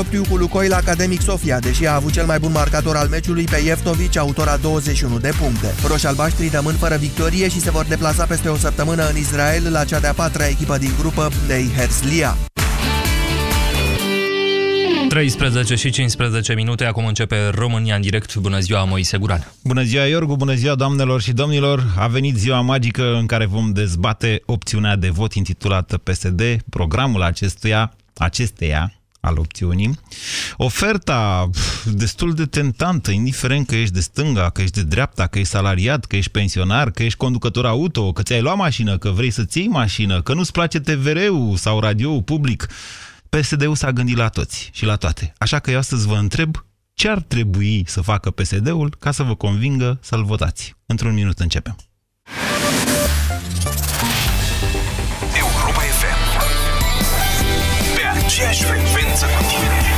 [0.00, 3.62] propriu cu Lucoil Academic Sofia, deși a avut cel mai bun marcator al meciului pe
[3.64, 5.74] Jeftovic, autora 21 de puncte.
[5.86, 10.00] Roșalbaștrii rămân fără victorie și se vor deplasa peste o săptămână în Israel la cea
[10.00, 12.36] de-a patra echipă din grupă, Nei Herzliya.
[15.08, 18.36] 13 și 15 minute, acum începe România în direct.
[18.36, 19.52] Bună ziua, Moise Guran.
[19.64, 21.94] Bună ziua, Iorgu, bună ziua, doamnelor și domnilor.
[21.96, 27.92] A venit ziua magică în care vom dezbate opțiunea de vot intitulată PSD, programul acestuia,
[28.16, 29.98] acesteia, al opțiunii.
[30.56, 31.50] Oferta
[31.84, 36.04] destul de tentantă, indiferent că ești de stânga, că ești de dreapta, că ești salariat,
[36.04, 39.68] că ești pensionar, că ești conducător auto, că ți-ai luat mașină, că vrei să-ți iei
[39.68, 42.66] mașină, că nu-ți place TVR-ul sau radio public.
[43.28, 45.32] PSD-ul s-a gândit la toți și la toate.
[45.38, 46.64] Așa că eu astăzi vă întreb
[46.94, 50.76] ce ar trebui să facă PSD-ul ca să vă convingă să-l votați.
[50.86, 51.76] Într-un minut începem.
[58.38, 59.97] Pe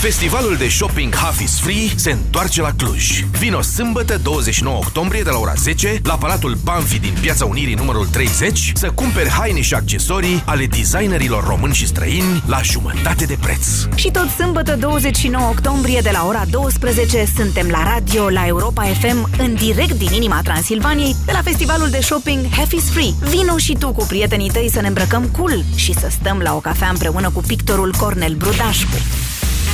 [0.00, 3.24] Festivalul de shopping Half is Free se întoarce la Cluj.
[3.38, 8.06] Vino sâmbătă 29 octombrie de la ora 10 la Palatul Banfi din Piața Unirii numărul
[8.06, 13.66] 30 să cumperi haine și accesorii ale designerilor români și străini la jumătate de preț.
[13.94, 19.30] Și tot sâmbătă 29 octombrie de la ora 12 suntem la radio la Europa FM
[19.38, 23.14] în direct din inima Transilvaniei de la festivalul de shopping Half is Free.
[23.20, 26.58] Vino și tu cu prietenii tăi să ne îmbrăcăm cool și să stăm la o
[26.58, 28.96] cafea împreună cu pictorul Cornel Brudașcu.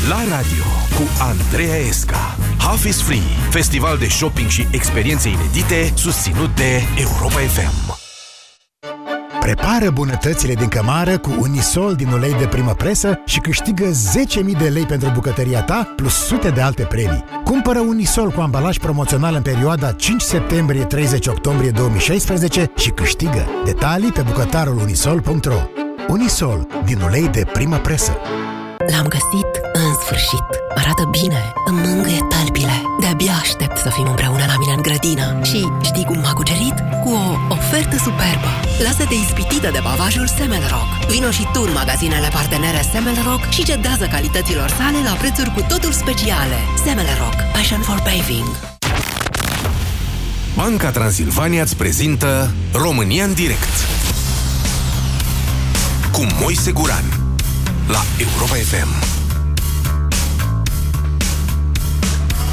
[0.05, 2.37] La radio cu Andreea Esca.
[2.59, 7.99] Half is Free, festival de shopping și experiențe inedite susținut de Europa FM.
[9.41, 14.69] Prepară bunătățile din cămară cu Unisol din ulei de primă presă și câștigă 10.000 de
[14.69, 17.25] lei pentru bucătăria ta plus sute de alte premii.
[17.45, 23.47] Cumpără Unisol cu ambalaj promoțional în perioada 5 septembrie-30 octombrie 2016 și câștigă.
[23.65, 25.61] Detalii pe bucătarul unisol.ro
[26.09, 28.17] Unisol din ulei de primă presă.
[28.93, 30.47] L-am găsit în sfârșit.
[30.75, 32.77] Arată bine, îmi mângâie talpile.
[33.01, 35.41] De-abia aștept să fim împreună la mine în grădină.
[35.51, 36.77] Și știi cum m-a cucerit?
[37.03, 38.51] Cu o ofertă superbă.
[38.85, 40.89] Lasă-te ispitită de bavajul Semelrock.
[41.11, 45.93] Vino și tu în magazinele partenere Semelrock și cedează calităților sale la prețuri cu totul
[45.93, 46.59] speciale.
[46.85, 47.37] Semelrock.
[47.53, 48.51] Passion for paving.
[50.57, 53.75] Banca Transilvania îți prezintă România în direct
[56.13, 57.16] cu Moise Guran
[57.89, 58.89] la Europa FM.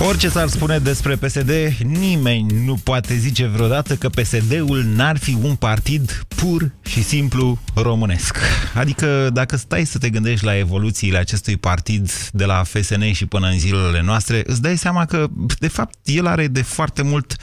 [0.07, 1.51] Orice s-ar spune despre PSD,
[1.83, 8.37] nimeni nu poate zice vreodată că PSD-ul n-ar fi un partid pur și simplu românesc.
[8.73, 13.47] Adică dacă stai să te gândești la evoluțiile acestui partid de la FSN și până
[13.47, 15.27] în zilele noastre, îți dai seama că,
[15.59, 17.37] de fapt, el are de foarte mult uh,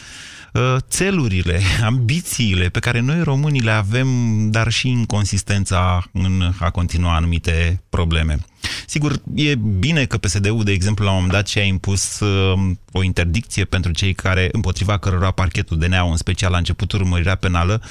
[0.79, 4.09] țelurile, ambițiile pe care noi românii le avem,
[4.51, 8.39] dar și inconsistența în a continua anumite probleme.
[8.87, 13.03] Sigur, e bine că PSD-ul, de exemplu, la un moment dat și-a impus uh, o
[13.03, 17.83] interdicție pentru cei care, împotriva cărora parchetul DNA, în special la începutul urmărirea penală,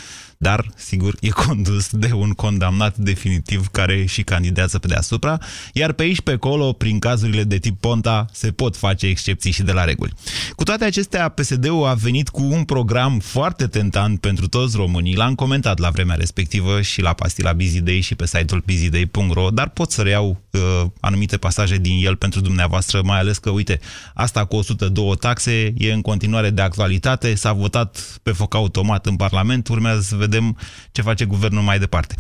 [0.42, 5.38] dar, sigur, e condus de un condamnat definitiv care și candidează pe deasupra,
[5.74, 9.64] iar pe aici, pe acolo, prin cazurile de tip Ponta, se pot face excepții și
[9.64, 10.14] de la reguli.
[10.56, 15.16] Cu toate acestea, PSD-ul a venit cu un program foarte tentant pentru toți românii.
[15.16, 19.92] L-am comentat la vremea respectivă și la pastila Bizidei și pe site-ul bizidei.ro, dar pot
[19.92, 20.62] să reiau uh,
[21.00, 23.80] anumite pasaje din el pentru dumneavoastră, mai ales că, uite,
[24.14, 29.16] asta cu 102 taxe e în continuare de actualitate, s-a votat pe foc automat în
[29.16, 30.58] Parlament, urmează să vedem
[30.92, 32.16] ce face guvernul mai departe.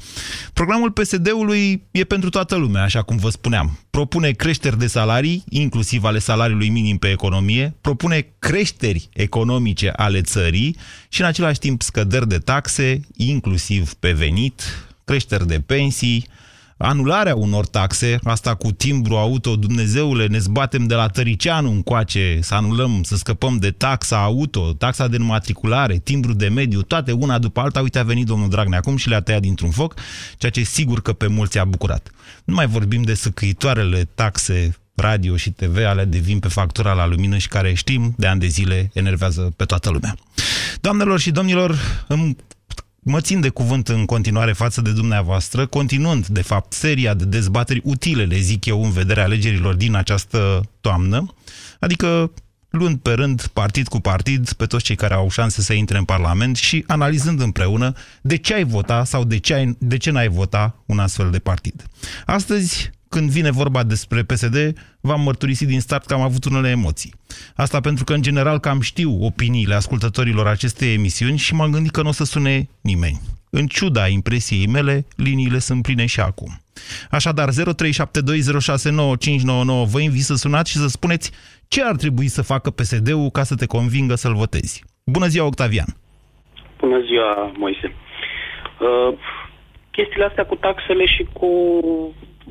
[0.54, 3.80] Programul PSD-ului e pentru toată lumea, așa cum vă spuneam.
[3.90, 10.76] Propune creșteri de salarii, inclusiv ale salariului minim pe economie, propune creșteri economice ale țării
[11.10, 14.62] și în același timp scăderi de taxe, inclusiv pe venit,
[15.04, 16.28] creșteri de pensii,
[16.82, 22.54] anularea unor taxe, asta cu timbru auto, Dumnezeule, ne zbatem de la Tăricianu încoace, să
[22.54, 27.60] anulăm, să scăpăm de taxa auto, taxa de înmatriculare, timbru de mediu, toate una după
[27.60, 27.82] alta.
[27.82, 29.94] Uite, a venit domnul Dragnea acum și le-a tăiat dintr-un foc,
[30.38, 32.12] ceea ce sigur că pe mulți a bucurat.
[32.44, 37.08] Nu mai vorbim de săcăitoarele taxe radio și TV ale de vin pe factura la
[37.08, 40.16] lumină și care știm de ani de zile enervează pe toată lumea.
[40.82, 41.76] Doamnelor și domnilor,
[42.08, 42.36] îmi
[43.00, 47.82] mă țin de cuvânt în continuare față de dumneavoastră, continuând, de fapt, seria de dezbateri
[47.84, 51.34] utile, le zic eu, în vederea alegerilor din această toamnă,
[51.80, 52.32] adică
[52.70, 56.04] luând pe rând, partid cu partid, pe toți cei care au șanse să intre în
[56.04, 60.28] Parlament și analizând împreună de ce ai vota sau de ce, ai, de ce n-ai
[60.28, 61.86] vota un astfel de partid.
[62.26, 67.14] Astăzi, când vine vorba despre PSD, v-am mărturisit din start că am avut unele emoții.
[67.56, 72.02] Asta pentru că, în general, cam știu opiniile ascultătorilor acestei emisiuni și m-am gândit că
[72.02, 73.20] nu o să sune nimeni.
[73.50, 76.52] În ciuda impresiei mele, liniile sunt pline și acum.
[77.12, 77.54] Așadar, 0372069599
[79.92, 81.32] vă invit să sunați și să spuneți
[81.68, 84.84] ce ar trebui să facă PSD-ul ca să te convingă să-l votezi.
[85.06, 85.96] Bună ziua, Octavian!
[86.80, 87.96] Bună ziua, Moise!
[88.80, 89.14] Uh,
[89.92, 91.50] chestiile astea cu taxele și cu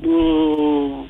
[0.05, 1.07] uh,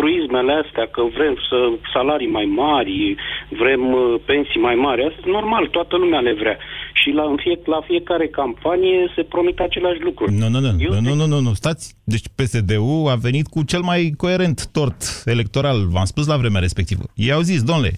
[0.00, 1.58] truismele astea, că vrem să
[1.94, 3.16] salarii mai mari,
[3.62, 6.56] vrem uh, pensii mai mari, asta e normal, toată lumea le vrea.
[7.00, 10.24] Și la, în fie, la fiecare campanie se promit același lucru.
[10.30, 11.94] Nu, nu, nu, nu, nu, nu, nu, nu, stați.
[12.04, 17.02] Deci PSD-ul a venit cu cel mai coerent tort electoral, v-am spus la vremea respectivă.
[17.14, 17.92] Ei au zis, domnule,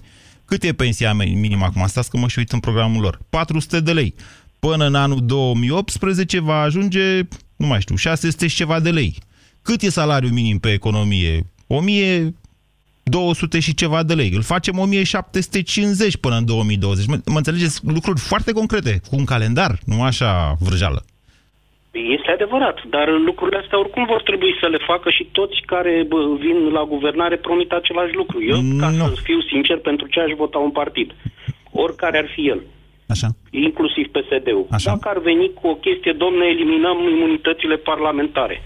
[0.45, 1.85] cât e pensia minimă acum?
[1.87, 3.19] Stați că mă și uit în programul lor.
[3.31, 4.15] 400 de lei.
[4.59, 7.21] Până în anul 2018 va ajunge,
[7.57, 9.15] nu mai știu, 600 și ceva de lei.
[9.63, 11.41] Cât e salariul minim pe economie?
[11.67, 14.31] 1200 și ceva de lei.
[14.35, 17.07] Îl facem 1750 până în 2020.
[17.07, 17.81] Mă, mă înțelegeți?
[17.87, 21.03] Lucruri foarte concrete, cu un calendar, nu așa vrăjală.
[22.17, 26.19] Este adevărat, dar lucrurile astea oricum vor trebui să le facă și toți care bă,
[26.45, 28.39] vin la guvernare promit același lucru.
[28.53, 29.05] Eu, ca Nu.
[29.15, 31.09] să fiu sincer, pentru ce aș vota un partid,
[31.85, 32.61] oricare ar fi el,
[33.15, 33.29] Așa.
[33.51, 34.67] inclusiv PSD-ul.
[34.71, 34.91] Așa.
[34.91, 38.57] Dacă ar veni cu o chestie, domne, eliminăm imunitățile parlamentare.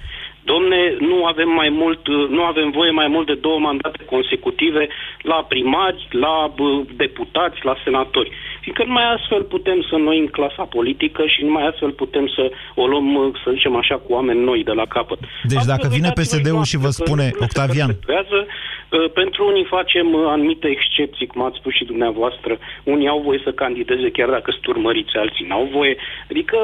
[0.53, 2.03] Domne, nu avem mai mult,
[2.37, 4.89] nu avem voie mai mult de două mandate consecutive
[5.33, 6.69] la primari, la bă,
[7.05, 8.31] deputați, la senatori.
[8.61, 12.45] Fiindcă numai astfel putem să noi în clasa politică și numai astfel putem să
[12.75, 13.07] o luăm,
[13.45, 15.19] să zicem așa, cu oameni noi de la capăt.
[15.21, 17.87] Deci Astfel, dacă vine uitați-vă PSD-ul și vă noastră că spune, lucrurile se Octavian.
[17.89, 18.39] perpetuează.
[18.47, 22.53] Uh, Pentru unii facem uh, anumite excepții, cum ați spus și dumneavoastră.
[22.85, 25.97] Unii au voie să candideze chiar dacă sunt urmăriți, alții n-au voie.
[26.31, 26.57] Adică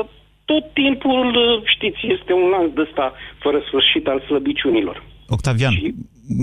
[0.53, 3.07] tot timpul, uh, știți, este un lanț de ăsta
[3.45, 4.97] fără sfârșit al slăbiciunilor.
[5.37, 5.95] Octavian, Și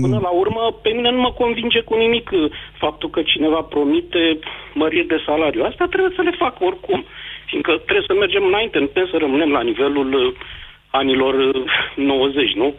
[0.02, 2.50] până la urmă, pe mine nu mă convinge cu nimic uh,
[2.82, 4.38] faptul că cineva promite
[4.74, 5.62] măriri de salariu.
[5.64, 7.04] Asta trebuie să le facă oricum,
[7.48, 10.34] fiindcă trebuie să mergem înainte, nu putem să rămânem la nivelul uh,
[11.00, 11.64] anilor uh,
[11.96, 12.74] 90, nu?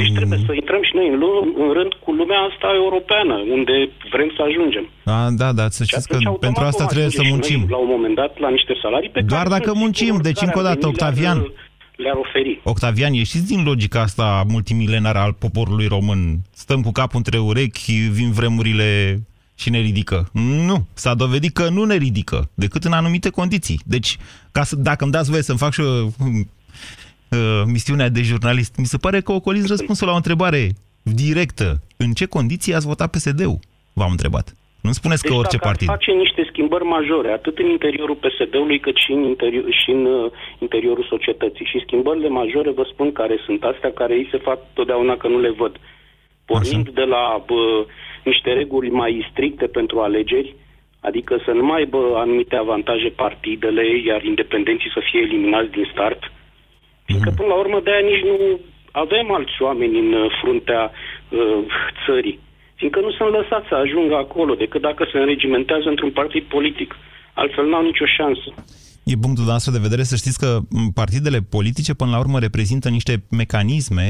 [0.00, 3.74] Deci trebuie să intrăm și noi în, lu- în rând cu lumea asta europeană, unde
[4.14, 4.84] vrem să ajungem.
[5.04, 7.48] a, da, da, să Și știți că atunci, automat, pentru asta vom trebuie să ajunge
[7.48, 7.58] și muncim.
[7.60, 10.20] noi, La un moment dat, la niște salarii pe Doar care dacă sunt muncim, sigur
[10.28, 11.38] deci care încă o ar dată, veni, le-ar- Octavian.
[12.02, 12.60] Le-ar oferi.
[12.74, 16.22] Octavian, ieșiți din logica asta multimilenară al poporului român.
[16.64, 18.88] Stăm cu capul între urechi, vin vremurile
[19.60, 20.28] și ne ridică.
[20.68, 23.80] Nu, s-a dovedit că nu ne ridică, decât în anumite condiții.
[23.84, 24.16] Deci,
[24.52, 26.12] ca să, dacă îmi dați voie să-mi fac și eu uh,
[27.66, 30.68] misiunea de jurnalist, mi se pare că ocoliți răspunsul la o întrebare
[31.02, 31.80] directă.
[31.96, 33.58] În ce condiții ați votat PSD-ul?
[33.92, 34.56] V-am întrebat.
[34.80, 35.88] Nu spuneți că Deci orice dacă partid.
[35.88, 40.04] ar face niște schimbări majore, atât în interiorul PSD-ului, cât și în, interior, și în
[40.04, 41.64] uh, interiorul societății.
[41.64, 45.40] Și schimbările majore, vă spun care sunt astea, care îi se fac totdeauna că nu
[45.40, 45.76] le văd.
[46.44, 47.86] Pornind de la bă,
[48.24, 50.54] niște reguli mai stricte pentru alegeri,
[51.00, 56.32] adică să nu mai aibă anumite avantaje partidele, iar independenții să fie eliminați din start.
[57.08, 58.36] Fiindcă, până la urmă, de-aia nici nu
[59.04, 61.58] avem alți oameni în uh, fruntea uh,
[62.04, 62.38] țării.
[62.78, 66.90] Fiindcă nu sunt lăsați să ajungă acolo, decât dacă se înregimentează într-un partid politic.
[67.42, 68.48] Altfel n-au nicio șansă.
[69.12, 72.88] E punctul nostru de vedere să știți că m, partidele politice până la urmă reprezintă
[72.88, 74.06] niște mecanisme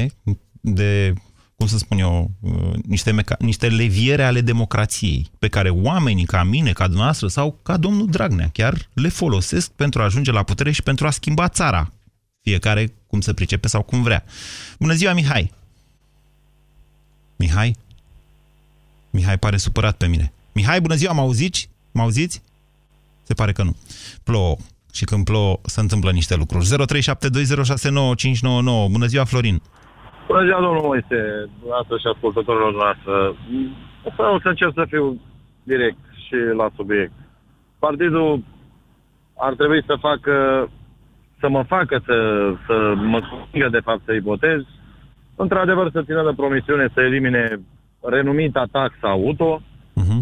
[0.79, 1.13] de,
[1.57, 6.43] cum să spun eu, uh, niște, meca- niște leviere ale democrației pe care oamenii ca
[6.43, 10.71] mine, ca dumneavoastră sau ca domnul Dragnea chiar le folosesc pentru a ajunge la putere
[10.71, 11.83] și pentru a schimba țara.
[12.41, 14.23] Fiecare cum se pricepe sau cum vrea.
[14.79, 15.51] Bună ziua, Mihai!
[17.37, 17.75] Mihai?
[19.11, 20.31] Mihai pare supărat pe mine.
[20.53, 21.69] Mihai, bună ziua, mă auziți?
[21.91, 22.43] Mă auziți?
[23.23, 23.75] Se pare că nu.
[24.23, 24.55] Plouă.
[24.93, 26.65] Și când plouă, se întâmplă niște lucruri.
[26.65, 26.71] 0372069599.
[28.95, 29.61] Bună ziua, Florin.
[30.27, 31.19] Bună ziua, domnul Moise,
[31.59, 33.11] dumneavoastră și ascultătorilor noastre.
[34.07, 35.21] O să, o să încerc să fiu
[35.63, 37.11] direct și la subiect.
[37.79, 38.43] Partidul
[39.37, 40.33] ar trebui să facă,
[41.39, 42.15] să mă facă să,
[42.67, 44.61] să mă convingă de fapt să-i votez.
[45.35, 47.59] Într-adevăr să țină de promisiune să elimine
[48.01, 49.61] renumita taxa auto,
[50.01, 50.21] Uh-huh.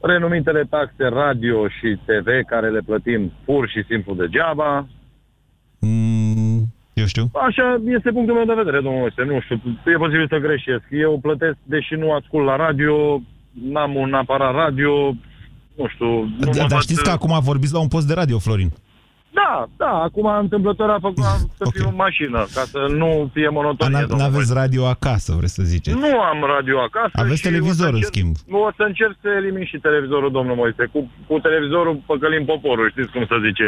[0.00, 4.86] renumitele taxe radio și TV care le plătim pur și simplu degeaba,
[5.80, 6.58] Mm,
[6.94, 7.30] eu știu.
[7.48, 9.22] Așa este punctul meu de vedere, domnul Moise.
[9.24, 9.56] Nu știu,
[9.92, 10.84] e posibil să greșesc.
[10.90, 13.20] Eu plătesc, deși nu ascult la radio,
[13.72, 14.92] n-am un aparat radio,
[15.76, 16.06] nu știu...
[16.06, 18.70] Nu Da, mă dar văd- știți că acum vorbiți la un post de radio, Florin.
[19.40, 19.52] Da,
[19.82, 21.74] da, acum întâmplător a făcut am să Ok.
[21.76, 23.96] fiu în mașină, ca să nu fie A, monotonie.
[23.96, 24.60] n- domnule N-aveți Moise.
[24.62, 25.96] radio acasă, vreți să ziceți.
[26.04, 27.12] Nu am radio acasă.
[27.22, 28.34] Aveți și televizor, o să în încerc- schimb.
[28.52, 30.82] Nu, o să încerc să elimin și televizorul, domnul Moise.
[30.92, 33.66] Cu, cu televizorul păcălim poporul, știți cum se zice.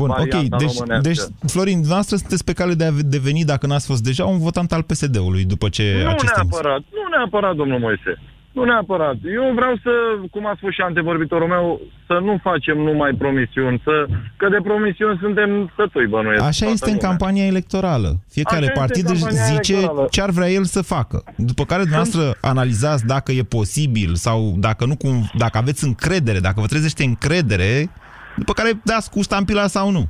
[0.00, 0.16] Bun, ok.
[0.16, 1.08] varianta Deci, românească.
[1.08, 4.70] deci, Florin, dumneavoastră sunteți pe cale de a deveni, dacă n-ați fost deja, un votant
[4.76, 6.40] al PSD-ului după ce Nu aceste...
[6.40, 8.12] neapărat, nu neapărat, domnul Moise.
[8.52, 9.16] Nu neapărat.
[9.24, 9.90] Eu vreau să,
[10.30, 14.06] cum a spus și antevorbitorul meu, să nu facem numai promisiuni, să,
[14.36, 16.42] că de promisiuni suntem sătui, bănuiesc.
[16.42, 17.08] Așa toată este în lumea.
[17.08, 18.10] campania electorală.
[18.28, 20.08] Fiecare Așa este partid în își campania zice electorală.
[20.10, 21.22] ce ar vrea el să facă.
[21.36, 26.60] După care dumneavoastră analizați dacă e posibil sau dacă, nu, cum, dacă aveți încredere, dacă
[26.60, 27.90] vă trezește încredere,
[28.36, 30.04] după care dați cu ștampila sau nu.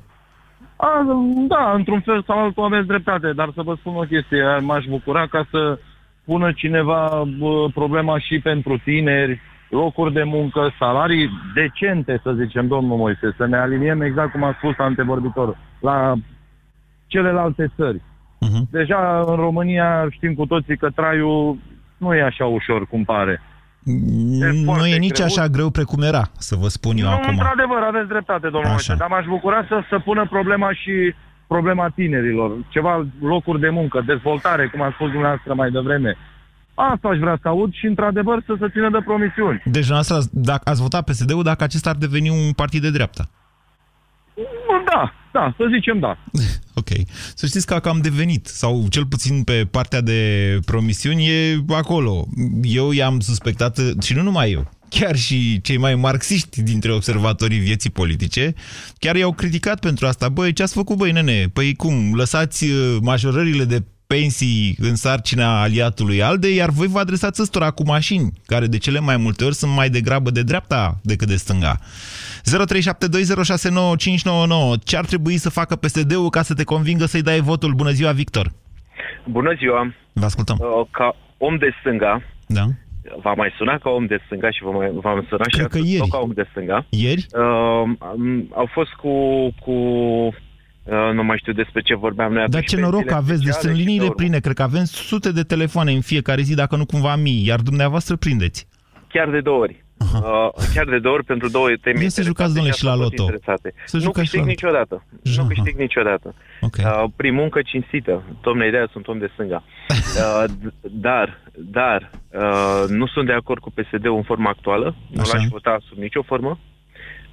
[0.76, 1.06] A,
[1.48, 5.26] da, într-un fel sau altul aveți dreptate, dar să vă spun o chestie, m-aș bucura
[5.26, 5.78] ca să
[6.24, 12.96] pună cineva bă, problema și pentru tineri, locuri de muncă, salarii decente, să zicem, domnul
[12.96, 16.14] Moise, să ne aliniem exact cum a spus antevorbitorul, la
[17.06, 17.98] celelalte țări.
[17.98, 18.62] Uh-huh.
[18.70, 21.58] Deja în România știm cu toții că traiul
[21.96, 23.40] nu e așa ușor cum pare.
[23.84, 25.26] Nu foarte e nici greu.
[25.26, 27.28] așa greu precum era, să vă spun eu nu, acum.
[27.28, 28.70] într-adevăr, aveți dreptate, domnul Așa.
[28.70, 31.14] Moise, dar m-aș bucura să, să pună problema și
[31.54, 32.50] problema tinerilor.
[32.74, 32.94] Ceva
[33.32, 36.16] locuri de muncă, dezvoltare, cum a spus dumneavoastră mai devreme.
[36.74, 39.62] Asta aș vrea să aud și, într-adevăr, să se țină de promisiuni.
[39.64, 43.24] Deci, dumneavoastră, ați- dacă ați votat PSD-ul dacă acesta ar deveni un partid de dreapta.
[44.68, 46.12] Bun, Da, da, să zicem da.
[46.80, 46.88] Ok.
[47.34, 50.20] Să știți că cam devenit, sau cel puțin pe partea de
[50.66, 52.24] promisiuni, e acolo.
[52.62, 57.90] Eu i-am suspectat, și nu numai eu, chiar și cei mai marxiști dintre observatorii vieții
[57.90, 58.54] politice,
[58.98, 60.28] chiar i-au criticat pentru asta.
[60.28, 61.44] Băi, ce ați făcut, băi, nene?
[61.52, 67.42] Păi cum, lăsați uh, majorările de pensii în sarcina aliatului ALDE, iar voi vă adresați
[67.42, 71.28] ăstora cu mașini, care de cele mai multe ori sunt mai degrabă de dreapta decât
[71.28, 71.76] de stânga.
[71.78, 71.84] 0372069599.
[74.84, 77.72] Ce ar trebui să facă PSD-ul ca să te convingă să-i dai votul?
[77.72, 78.52] Bună ziua, Victor!
[79.30, 79.94] Bună ziua!
[80.12, 80.58] Vă ascultăm.
[80.60, 82.66] Uh, Ca om de stânga, Da?
[83.22, 85.76] V-am mai sunat ca om de stânga și v-am, mai- v-am sunat și Cred că
[85.76, 86.02] astăzi ieri.
[86.08, 86.86] tot ca om de stânga.
[86.88, 87.26] Ieri?
[87.32, 87.42] Uh,
[87.98, 89.10] am- au fost cu...
[89.64, 93.42] cu uh, nu mai știu despre ce vorbeam noi Dar atunci, ce noroc pensiile aveți,
[93.44, 94.22] deci speciale sunt și liniile pe urmă.
[94.22, 97.60] pline, cred că avem sute de telefoane în fiecare zi, dacă nu cumva mii, iar
[97.60, 98.66] dumneavoastră prindeți.
[99.08, 99.84] Chiar de două ori.
[100.14, 102.90] Uh, chiar de două ori pentru două teme Ia să interesante jucați, domnule, și la
[102.90, 103.22] asta tot loto.
[103.22, 103.74] interesate.
[103.86, 104.54] Să nu jucați și câștig la loto.
[104.54, 105.06] niciodată.
[105.22, 106.34] Ja, Nu câștig niciodată.
[106.60, 106.76] Ok.
[106.78, 108.22] Uh, prin muncă cinstită.
[108.42, 109.62] Domne, ideea sunt om de stânga.
[110.22, 110.74] Uh, d-
[111.08, 114.94] dar, dar, uh, nu sunt de acord cu PSD-ul în forma actuală.
[115.10, 115.36] Nu Așa.
[115.36, 116.58] l-aș vota sub nicio formă.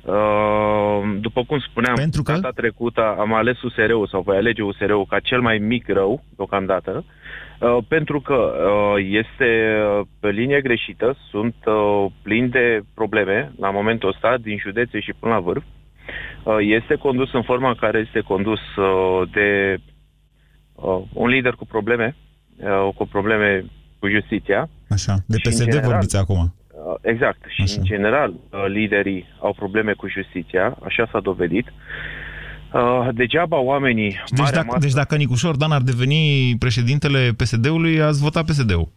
[0.01, 2.31] Uh, după cum spuneam, Pentru că?
[2.31, 7.05] data trecută am ales USR-ul sau voi alege USR-ul ca cel mai mic rău, deocamdată,
[7.59, 13.69] uh, pentru că uh, este uh, pe linie greșită, sunt uh, plini de probleme la
[13.69, 15.63] momentul ăsta, din județe și până la vârf.
[16.43, 19.77] Uh, este condus în forma în care este condus uh, de
[20.75, 22.15] uh, un lider cu probleme,
[22.57, 23.65] uh, cu probleme
[23.99, 24.69] cu justiția.
[24.89, 26.55] Așa, de Și, în PSD general, vorbiți acum.
[26.71, 27.41] Uh, Exact.
[27.55, 27.75] Și, Așa.
[27.77, 31.67] în general, uh, liderii au probleme cu justiția, așa s-a dovedit.
[32.73, 34.09] Uh, Degeaba oamenii...
[34.09, 38.89] Deci marea dacă, masă- deci dacă Nicușor Dan ar deveni președintele PSD-ului, ați vota PSD-ul.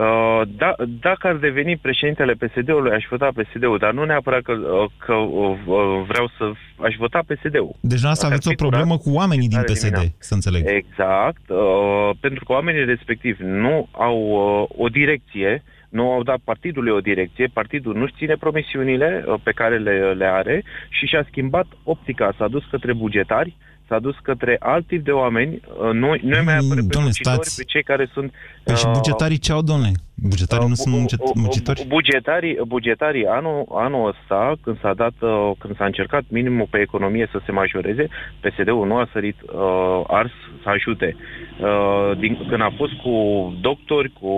[0.00, 4.90] Uh, da, dacă ar deveni președintele PSD-ului, aș vota PSD-ul, dar nu neapărat că, uh,
[4.98, 6.52] că uh, uh, vreau să...
[6.82, 7.76] Aș vota PSD-ul.
[7.80, 10.12] Deci asta Dacă ar aveți o fi problemă curat, cu oamenii din ar PSD, elimina.
[10.18, 10.62] să înțeleg.
[10.66, 16.92] Exact, uh, pentru că oamenii respectivi nu au uh, o direcție, nu au dat partidului
[16.92, 21.66] o direcție, partidul nu-și ține promisiunile uh, pe care le, le are și și-a schimbat
[21.82, 23.56] optica, s-a dus către bugetari,
[23.90, 26.92] s-a dus către alt tip de oameni, uh, nu, nu e mai Mm, apără pe
[26.94, 27.56] domnule, muncitori, stați.
[27.56, 28.32] pe cei care sunt...
[28.64, 29.92] Păi și uh, bugetarii ce au, domnule?
[30.22, 31.84] Bugetarii nu Uh, sunt bu- muncet- bu- bu- muncitori?
[31.88, 37.28] Bugetarii, bugetarii anul, anul ăsta, când s-a dat, uh, când s-a încercat minimul pe economie
[37.32, 38.08] să se majoreze,
[38.40, 40.30] PSD-ul nu a sărit uh, ars
[40.62, 41.16] să ajute.
[41.60, 43.12] Uh, din, când a fost cu
[43.60, 44.32] doctori, cu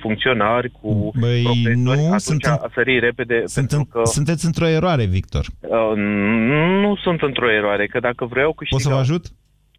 [0.00, 4.08] funcționari, cu Băi, profesori, nu, atunci sunt în- a sărit repede Sunt pentru în, că
[4.10, 5.46] Sunteți într-o eroare, Victor.
[5.60, 5.96] uh,
[6.82, 8.78] nu sunt într-o eroare, că dacă vreau câștigau...
[8.82, 9.26] Pot să vă ajut?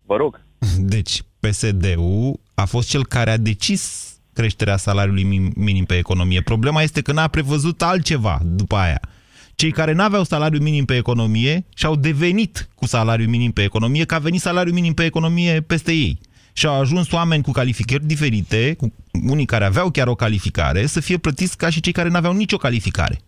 [0.05, 0.41] Vă rog.
[0.79, 6.41] Deci, PSD-ul a fost cel care a decis creșterea salariului min- minim pe economie.
[6.41, 8.99] Problema este că n-a prevăzut altceva după aia.
[9.55, 14.15] Cei care n-aveau salariu minim pe economie și-au devenit cu salariu minim pe economie, că
[14.15, 16.19] a venit salariu minim pe economie peste ei.
[16.53, 20.99] Și au ajuns oameni cu calificări diferite, cu unii care aveau chiar o calificare, să
[20.99, 23.19] fie plătiți ca și cei care n-aveau nicio calificare.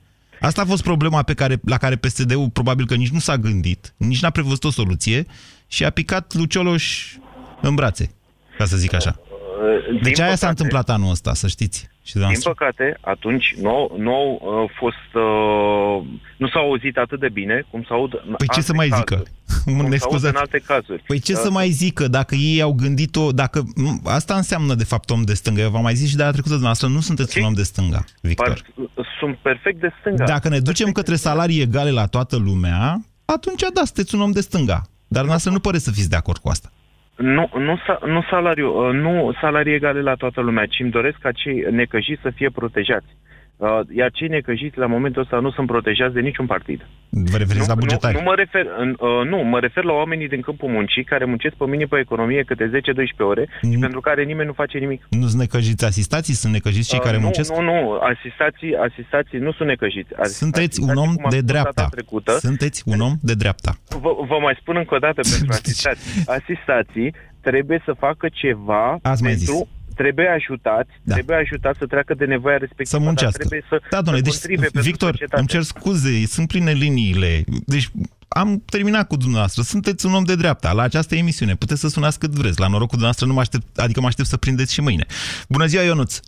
[0.41, 3.93] Asta a fost problema pe care, la care PSD-ul probabil că nici nu s-a gândit,
[3.97, 5.25] nici n-a prevăzut o soluție
[5.67, 7.15] și a picat Lucioloș
[7.61, 8.11] în brațe,
[8.57, 9.19] ca să zic așa.
[9.63, 11.79] Uh, din Deci aia s-a păcate- întâmplat anul ăsta, să știți.
[11.79, 12.49] Și Din dumneavoastră?
[12.53, 14.29] păcate, atunci nu, au- nu au
[14.63, 18.61] uh, fost, uh, nu s-au auzit atât de bine cum s-aud în Păi ce alte
[18.61, 19.03] să mai zică?
[19.15, 19.31] cazuri.
[19.75, 20.37] Mă Cum ne s-aud în scuzați.
[20.37, 21.03] alte cazuri.
[21.07, 23.63] Păi ce Uh, să mai zică dacă ei au gândit-o, dacă...
[23.75, 25.61] m, Asta înseamnă de fapt om de stânga.
[25.61, 28.03] Eu v-am mai zis și de la trecută dumneavoastră, nu sunteți un om de stânga,
[28.21, 28.47] Victor.
[28.47, 30.23] par- sunt perfect de stânga.
[30.25, 34.41] Dacă ne ducem către salarii egale la toată lumea, atunci da, sunteți un om de
[34.41, 34.73] stânga.
[35.07, 36.71] Dar dumneavoastră nu pare să fiți de acord cu asta.
[37.17, 41.17] Nu, nu, sa- nu, salariu, uh, nu salarii egale la toată lumea, ci îmi doresc
[41.17, 43.07] ca cei necăjiți să fie protejați.
[43.57, 46.79] Uh, Iar cei necăjiți la momentul ăsta nu sunt protejați de niciun partid.
[47.09, 48.13] Vă referiți la bugetari?
[48.13, 51.25] Nu, nu, mă refer, în- uh, nu, mă refer la oamenii din câmpul muncii care
[51.25, 53.79] muncesc pe mine pe economie câte 10-12 ore și Mm.
[53.79, 55.05] pentru care nimeni nu face nimic.
[55.09, 57.53] Nu sunt necăjiți asistații, sunt necăjiți cei care Uh, nu, muncesc?
[57.55, 60.09] Nu, nu, asistații, asistații nu sunt necăjiți.
[60.13, 61.87] Asistații, Sunteți un om cum am de spus data dreapta.
[61.91, 63.71] Trecută, Sunteți un om de dreapta.
[64.01, 66.23] Vă, vă mai spun încă o dată pentru asistații.
[66.25, 69.53] Asistații trebuie să facă ceva Ați mai pentru...
[69.53, 69.63] zis.
[69.95, 71.13] Trebuie ajutați, Da.
[71.13, 73.37] trebuie ajutați să treacă de nevoia respectivă, Să muncească.
[73.37, 75.39] dar trebuie să, Da, domnule, să deci, contribuie pentru Victor, societate.
[75.39, 77.43] îmi cer scuze, sunt pline liniile.
[77.65, 77.89] Deci,
[78.27, 79.61] am terminat cu dumneavoastră.
[79.61, 81.55] Sunteți un om de dreapta la această emisiune.
[81.55, 82.59] Puteți să sunați cât vreți.
[82.59, 85.05] La norocul dumneavoastră nu mă aștept, adică mă aștept să prindeți și mâine.
[85.49, 86.19] Bună ziua, Ionuț!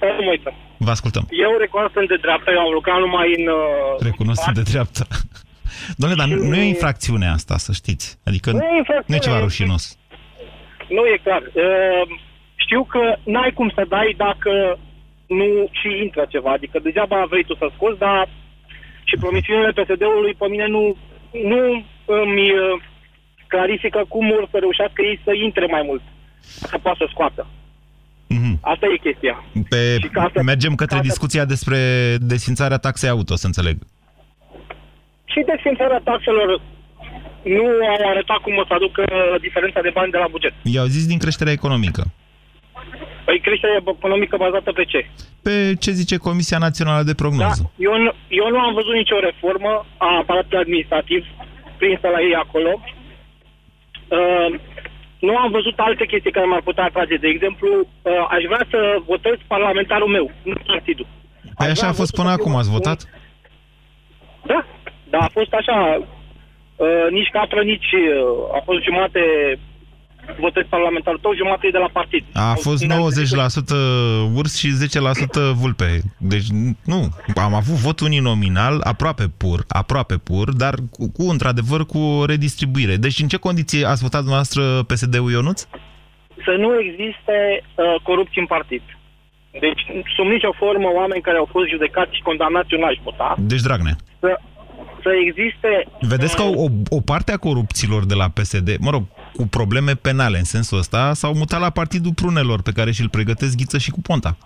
[0.00, 0.54] Salut, Moise.
[0.78, 1.26] Vă ascultăm.
[1.30, 3.46] Eu recunosc sunt de dreapta, eu am lucrat numai în...
[3.46, 5.06] Uh, Recunosc sunt de dreapta.
[6.00, 8.18] Domnule, dar nu, nu e o infracțiune asta, să știți.
[8.24, 9.04] Adică Nu e infracțiune.
[9.06, 9.97] nu e ceva rușinos.
[10.88, 11.42] Nu e clar.
[11.42, 12.18] Uh,
[12.54, 14.78] știu că n-ai cum să dai dacă
[15.26, 15.48] nu
[15.80, 16.50] și intră ceva.
[16.52, 18.28] Adică degeaba vrei tu să scoți, dar
[19.04, 20.96] și promisiunile PSD-ului pe mine nu,
[21.52, 22.80] nu îmi uh,
[23.46, 26.02] clarifică cum vor să reușească ei să intre mai mult.
[26.40, 27.46] Să poată să scoată.
[28.28, 28.58] Mhm.
[28.60, 29.44] Asta e chestia.
[29.68, 31.78] Pe, Și ca să- mergem către ca să- discuția despre
[32.20, 33.76] desfințarea taxei auto, să înțeleg.
[35.24, 36.60] Și desfințarea taxelor
[37.42, 39.04] nu au arătat cum o să aducă
[39.40, 40.52] diferența de bani de la buget.
[40.62, 42.02] I-au zis din creșterea economică.
[43.24, 45.06] Păi creșterea economică bazată pe ce?
[45.42, 47.72] Pe ce zice Comisia Națională de Da, Prognoză?
[47.76, 51.22] eu, nu, eu nu am văzut nicio reformă a aparatului administrativ
[51.78, 52.80] prinsă la ei acolo.
[54.18, 54.48] Uh,
[55.18, 57.16] nu am văzut alte chestii care m-ar putea atrage.
[57.16, 61.06] De exemplu, uh, aș vrea să votez parlamentarul meu, nu partidul.
[61.56, 62.98] Păi Aș așa vrea a fost votul până să fie acum, un- ați votat?
[64.50, 64.60] Da,
[65.10, 65.76] dar a fost așa,
[66.84, 69.22] uh, nici capră, nici uh, a fost jumate
[70.38, 72.24] votez parlamentarul tău, jumate e de la partid.
[72.32, 72.88] A fost 90%
[74.34, 74.68] urs și
[75.50, 76.00] 10% vulpe.
[76.18, 76.46] Deci
[76.84, 77.00] nu,
[77.34, 82.96] am avut vot uninominal, aproape pur, aproape pur, dar cu, cu într-adevăr cu o redistribuire.
[82.96, 85.60] Deci în ce condiții ați votat dumneavoastră PSD-ul Ionuț?
[86.44, 87.36] Să nu existe
[87.74, 88.82] uh, corupție în partid.
[89.60, 89.82] Deci,
[90.16, 93.34] sub nicio formă, oameni care au fost judecați și condamnați, eu n-aș vota.
[93.38, 93.96] Deci Dragnea.
[94.20, 94.40] Să,
[95.02, 95.88] să existe...
[96.00, 99.02] Vedeți că o, o parte a corupților de la PSD, mă rog,
[99.36, 103.56] cu probleme penale în sensul ăsta, s-au mutat la Partidul Prunelor, pe care și-l pregătesc
[103.56, 104.36] Ghiță și cu Ponta.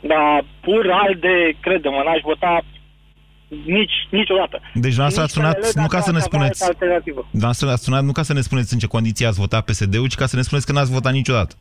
[0.00, 2.64] Dar pur alde, crede-mă, n-aș vota
[3.48, 4.60] nici, niciodată.
[4.74, 6.62] Deci dumneavoastră ați Nici sunat PNL, nu ca dacă să ne aș avea spuneți...
[6.62, 7.20] altă Alternativă.
[7.30, 10.14] Dumneavoastră ați sunat nu ca să ne spuneți în ce condiții ați votat PSD-ul, ci
[10.14, 11.54] ca să ne spuneți că n-ați votat niciodată.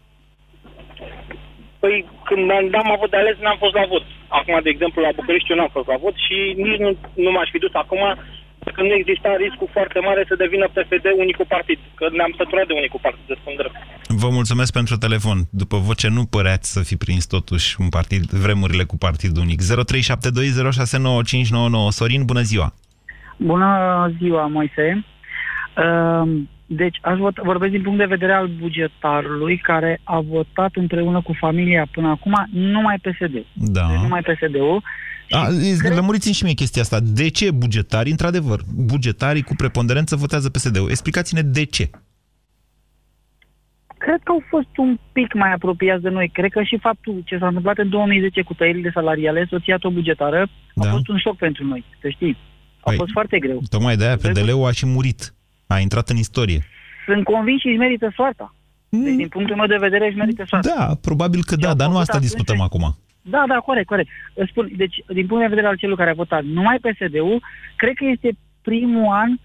[1.82, 1.96] Păi,
[2.28, 4.06] când am, am avut de ales, n-am fost la vot.
[4.28, 6.90] Acum, de exemplu, la București eu n-am fost la vot și nici nu,
[7.26, 8.04] nu m-aș fi dus acum
[8.76, 11.80] că nu exista riscul foarte mare să devină PSD unicul partid.
[11.96, 13.76] Că ne-am săturat de unicul partid, de spun drept.
[14.24, 15.38] Vă mulțumesc pentru telefon.
[15.52, 19.60] După voce nu păreați să fi prins totuși un partid, vremurile cu partid unic.
[19.62, 19.68] 0372069599
[21.98, 22.74] Sorin, bună ziua!
[23.38, 23.70] Bună
[24.20, 25.06] ziua, Moise.
[25.78, 26.28] Uh,
[26.65, 31.34] Deci, aș vota, vorbesc din punct de vedere al bugetarului care a votat împreună cu
[31.39, 33.45] familia până acum numai PSD.
[33.54, 33.88] Da.
[33.89, 34.84] Deci numai PSD-ul.
[35.30, 35.47] A,
[35.95, 36.99] lămuriți-mi și mie chestia asta.
[36.99, 40.89] De ce bugetarii, într-adevăr, bugetarii cu preponderență votează PSD-ul?
[40.89, 41.89] Explicați-ne de ce.
[43.97, 46.30] Cred că au fost un pic mai apropiați de noi.
[46.34, 50.47] Cred că și faptul ce s-a întâmplat în 2010 cu tăierile salariale, asociat o bugetară,
[50.73, 50.88] Da.
[50.88, 52.38] a fost un șoc pentru noi, să știi.
[52.80, 53.62] A Păi, fost foarte greu.
[53.69, 55.35] Tocmai de-aia PDL-ul a și murit.
[55.67, 56.60] A intrat în istorie.
[57.06, 58.56] Sunt convins și își merită soarta.
[58.89, 60.75] Deci, din punctul meu de vedere, își merită soarta.
[60.78, 62.95] Da, probabil că da, dar nu asta discutăm acum.
[63.21, 64.10] Da, da, corect, corect.
[64.34, 67.41] Îți Spun, deci, din punct de vedere al celui care a votat numai PSD-ul,
[67.75, 69.38] cred că este primul an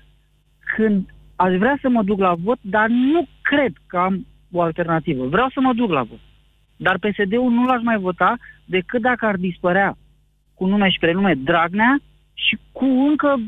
[0.74, 5.26] când aș vrea să mă duc la vot, dar nu cred că am o alternativă.
[5.26, 6.18] Vreau să mă duc la vot.
[6.76, 9.96] Dar PSD-ul nu l-aș mai vota decât dacă ar dispărea
[10.54, 12.00] cu nume și prenume Dragnea
[12.34, 13.40] și cu încă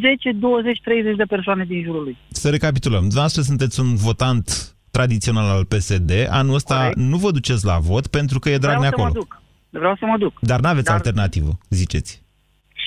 [0.00, 2.16] 10, 20, 30 de persoane din jurul lui.
[2.30, 3.00] Să recapitulăm.
[3.00, 6.10] Dumneavoastră sunteți un votant tradițional al PSD.
[6.30, 6.96] Anul ăsta Corect.
[6.98, 9.20] nu vă duceți la vot pentru că e Vreau Dragnea să mă acolo.
[9.20, 9.42] duc.
[9.70, 10.32] Vreau să mă duc.
[10.40, 12.22] Dar n-aveți Dar- alternativă, ziceți.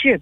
[0.02, 0.22] Ce?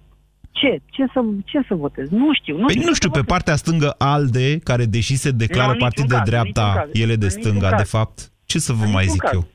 [0.52, 0.82] Ce?
[0.86, 2.10] Ce să, ce să votez?
[2.10, 2.58] Nu știu.
[2.58, 2.88] Nu Păi știu.
[2.88, 6.30] nu știu, pe partea stângă ALDE, care deși se declară Nu, în partid niciun de
[6.32, 7.78] caz, în dreapta, niciun caz, ele de în niciun stânga, caz.
[7.82, 9.34] de fapt, ce să vă În mai niciun zic caz.
[9.34, 9.48] eu?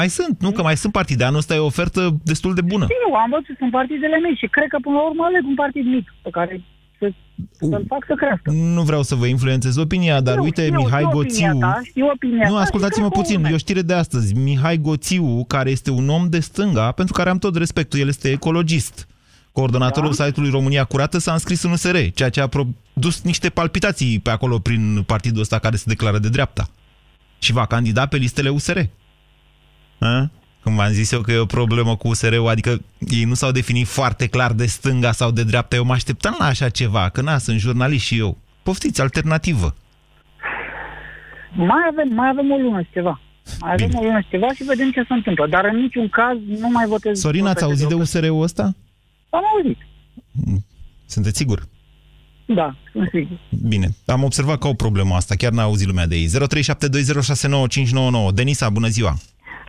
[0.00, 0.50] Mai sunt, nu?
[0.50, 1.24] Că mai sunt partide.
[1.24, 2.86] Anul ăsta e o ofertă destul de bună.
[3.06, 5.86] Eu am văzut, sunt partidele mici și cred că până la urmă aleg un partid
[5.86, 6.62] mic pe care
[6.98, 7.12] să,
[7.70, 8.50] să-l fac să crească.
[8.50, 11.46] Nu vreau să vă influențez opinia, dar Eu uite, știu, Mihai știu Goțiu...
[11.46, 13.54] opinia ta, știu opinia nu, ta și ascultați-mă cred că puțin, urmează.
[13.54, 14.34] e o știre de astăzi.
[14.34, 18.30] Mihai Goțiu, care este un om de stânga, pentru care am tot respectul, el este
[18.30, 19.08] ecologist.
[19.52, 20.24] Coordonatorul da?
[20.24, 24.58] site-ului România Curată s-a înscris în USR, ceea ce a produs niște palpitații pe acolo
[24.58, 26.68] prin partidul ăsta care se declară de dreapta.
[27.38, 28.78] Și va candida pe listele USR.
[29.98, 30.30] A?
[30.62, 33.86] Când v-am zis eu că e o problemă cu USR-ul, adică ei nu s-au definit
[33.86, 37.38] foarte clar de stânga sau de dreapta, eu mă așteptam la așa ceva, că na,
[37.38, 38.38] sunt jurnalist și eu.
[38.62, 39.74] Poftiți, alternativă.
[41.56, 43.20] Mai avem, mai avem o lună și ceva.
[43.60, 45.46] Mai avem o lună și ceva și vedem ce se întâmplă.
[45.46, 47.20] Dar în niciun caz nu mai votez.
[47.20, 48.62] Sorin, ați auzit de USR-ul ăsta?
[49.30, 49.78] Am auzit.
[51.06, 51.66] Sunteți sigur?
[52.46, 53.38] Da, sunt sigur.
[53.68, 56.26] Bine, am observat că au problemă asta, chiar n-a auzit lumea de ei.
[56.26, 56.30] 0372069599.
[58.34, 59.16] Denisa, bună ziua!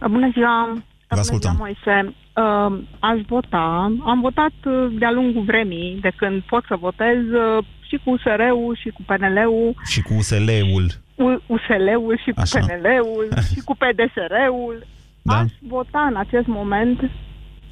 [0.09, 0.73] Bună ziua!
[1.07, 1.55] Vă ascultăm.
[1.57, 2.15] Bună ziua, Moise.
[2.35, 3.91] Uh, aș vota.
[4.05, 8.77] Am votat uh, de-a lungul vremii, de când pot să votez, uh, și cu USR-ul,
[8.81, 10.85] și cu PNL-ul, Și cu USL-ul.
[11.15, 12.59] U- USL-ul, și cu Așa.
[12.59, 14.85] PNL-ul, și cu PDSR-ul.
[15.21, 15.37] Da.
[15.37, 16.99] Aș vota în acest moment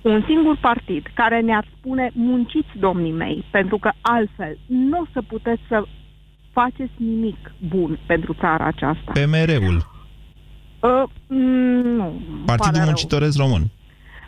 [0.01, 5.21] un singur partid care ne-ar spune munciți, domnii mei, pentru că altfel nu o să
[5.21, 5.83] puteți să
[6.51, 9.11] faceți nimic bun pentru țara aceasta.
[9.11, 9.77] PMR-ul,
[10.85, 12.07] Uh, mm, nu.
[12.07, 12.85] îmi pare Partidul rău.
[12.85, 13.63] Muncitoresc Român.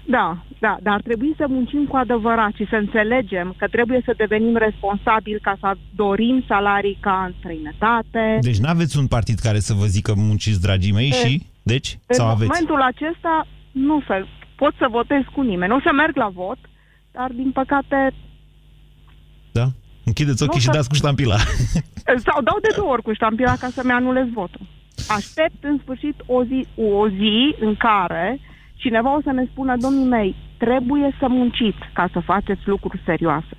[0.09, 4.13] Da, da, dar ar trebui să muncim cu adevărat și să înțelegem că trebuie să
[4.17, 8.37] devenim responsabili ca să dorim salarii ca în străinătate.
[8.41, 11.45] Deci n-aveți un partid care să vă zică munciți, dragii mei, E, și...
[11.63, 11.99] Deci?
[12.05, 12.49] În Sau aveți?
[12.49, 15.73] momentul acesta nu să pot să votez cu nimeni.
[15.73, 16.57] O să merg la vot,
[17.11, 18.13] dar din păcate
[19.51, 19.65] Da?
[20.05, 21.35] Închideți ochii Nu, și să- dați cu ștampila.
[22.27, 24.61] sau dau de două ori cu ștampila ca să-mi anulez votul.
[25.07, 28.39] Aștept în sfârșit o zi, o zi în care
[28.75, 33.57] cineva o să ne spună, domnii mei, trebuie să munciți ca să faceți lucruri serioase.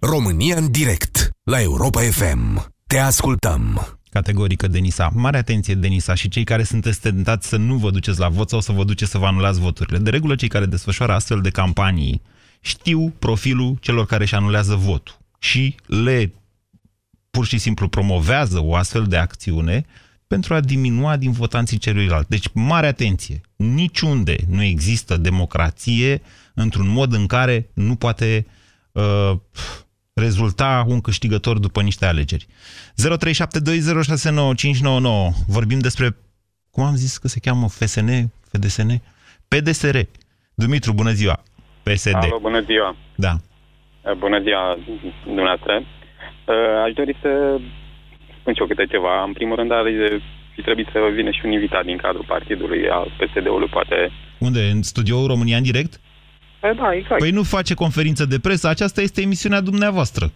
[0.00, 2.66] România în direct la Europa FM.
[2.86, 3.80] Te ascultăm.
[4.10, 5.10] Categorică, Denisa.
[5.14, 8.60] Mare atenție, Denisa, și cei care sunteți tentați să nu vă duceți la vot sau
[8.60, 9.98] să vă duceți să vă anulați voturile.
[9.98, 12.22] De regulă, cei care desfășoară astfel de campanii
[12.60, 16.32] știu profilul celor care își anulează votul și le
[17.38, 19.84] pur și simplu promovează o astfel de acțiune
[20.26, 22.28] pentru a diminua din votanții celuilalt.
[22.28, 23.40] Deci, mare atenție!
[23.56, 26.22] Niciunde nu există democrație
[26.54, 28.46] într-un mod în care nu poate
[28.92, 29.32] uh,
[30.12, 32.46] rezulta un câștigător după niște alegeri.
[32.46, 32.50] 0372069599.
[35.46, 36.16] Vorbim despre,
[36.70, 38.10] cum am zis că se cheamă, FSN,
[38.52, 38.90] FDSN?
[39.48, 39.98] PDSR.
[40.54, 41.42] Dumitru, bună ziua!
[41.82, 42.14] PSD.
[42.14, 42.96] Alo, bună ziua!
[43.14, 43.36] Da.
[44.02, 44.78] Uh, Bună ziua
[45.24, 45.97] dumneavoastră!
[46.48, 47.30] Uh, Aș dori să
[48.40, 49.22] spun și eu câte ceva.
[49.22, 49.84] În primul rând, ar
[50.54, 54.10] fi trebuit să vină și un invitat din cadrul partidului al PSD-ului, poate.
[54.38, 54.60] Unde?
[54.74, 56.00] În studioul România în direct?
[56.62, 57.20] Eh, Da, exact.
[57.20, 60.32] Păi nu face conferință de presă, aceasta este emisiunea dumneavoastră.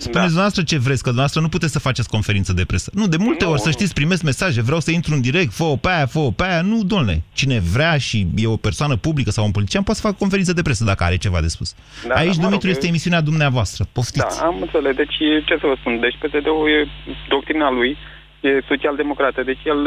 [0.00, 0.24] Spuneți Da.
[0.24, 2.90] dumneavoastră ce vreți, că dumneavoastră nu puteți să faceți conferință de presă.
[2.94, 3.72] Nu, de multe Nu, ori, să nu.
[3.72, 6.60] știți, primesc mesaje, vreau să intru în direct, fă-o pe aia, fă-o pe aia.
[6.62, 10.18] Nu, domnule, cine vrea și e o persoană publică sau un politician, poate să facă
[10.18, 11.74] conferință de presă dacă are ceva de spus.
[12.08, 13.84] Da, Aici, da, mă Dumitru, rog, este eu- emisiunea dumneavoastră.
[13.84, 14.42] Da, Poftiți.
[14.42, 14.94] am înțeles.
[14.96, 15.16] Deci,
[15.48, 16.00] ce să vă spun?
[16.00, 16.88] Deci, PSD-ul e
[17.28, 17.96] doctrina lui,
[18.40, 19.42] e social-democrată.
[19.50, 19.80] Deci, el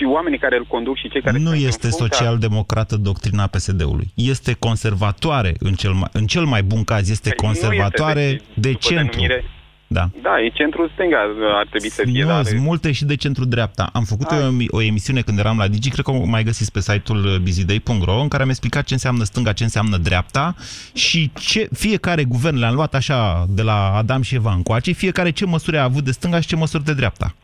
[0.00, 1.38] și oamenii care îl conduc și cei care...
[1.38, 4.08] Nu sunt în este funcția- social-democrată doctrina PSD-ului.
[4.14, 8.26] Este conservatoare, în cel mai, în cel mai bun caz, este Păi nu este, conservatoare
[8.30, 9.10] deci, de după centru.
[9.20, 9.44] denumire-
[9.92, 10.10] Da.
[10.22, 11.16] Da, e centrul stânga
[11.58, 12.44] ar trebui să fie, Nu, dar...
[12.44, 13.90] sunt multe și de centru-dreapta.
[13.92, 14.34] Am făcut o,
[14.76, 18.28] o emisiune când eram la Digi, cred că o mai găsiți pe site-ul bizidei.ro, în
[18.28, 20.54] care am explicat ce înseamnă stânga, ce înseamnă dreapta
[20.94, 25.46] și ce fiecare guvern le-am luat așa de la Adam și Eva încoace, fiecare ce
[25.46, 27.34] măsuri a avut de stânga și ce măsuri de dreapta.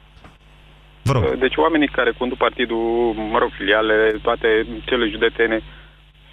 [1.09, 1.25] Vă rog.
[1.47, 2.85] Deci oamenii care conduc partidul,
[3.33, 4.49] mă rog, filiale, toate
[4.88, 5.57] cele județene,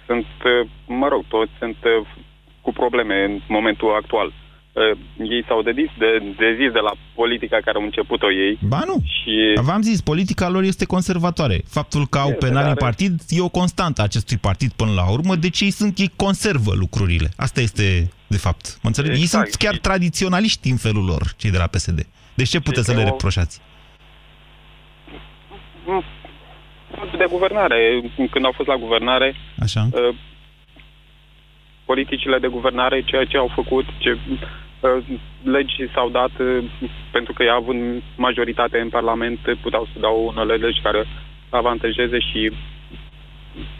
[0.06, 2.06] sunt, uh, mă rog, toți sunt uh,
[2.64, 4.28] cu probleme în momentul actual.
[4.72, 4.98] Uh,
[5.34, 8.58] Ei s-au dedis de, de zis de la politica care au început-o ei.
[8.68, 8.96] Ba nu.
[9.16, 9.32] Și
[9.68, 11.62] V-am zis, politica lor este conservatoare.
[11.68, 14.92] Faptul că au Este, penali în dar- partid e o constantă a acestui partid până
[14.92, 17.28] la urmă, deci ei sunt, ei conservă lucrurile.
[17.36, 18.64] Asta este, de fapt.
[18.82, 19.10] Mă înțeleg?
[19.10, 19.48] Ei Exact.
[19.50, 22.06] sunt chiar tradiționaliști în felul lor, cei de la PSD.
[22.34, 23.60] Deci ce puteți să le o- reproșați?
[27.18, 29.88] De guvernare, când au fost la guvernare, Așa?
[29.92, 30.14] uh,
[31.84, 35.04] politicile de guvernare, ceea ce au făcut, ce uh,
[35.42, 36.64] legi s-au dat, uh,
[37.10, 41.06] pentru că ei având majoritate în Parlament, puteau să dau unele legi care
[41.50, 42.52] avantajeze și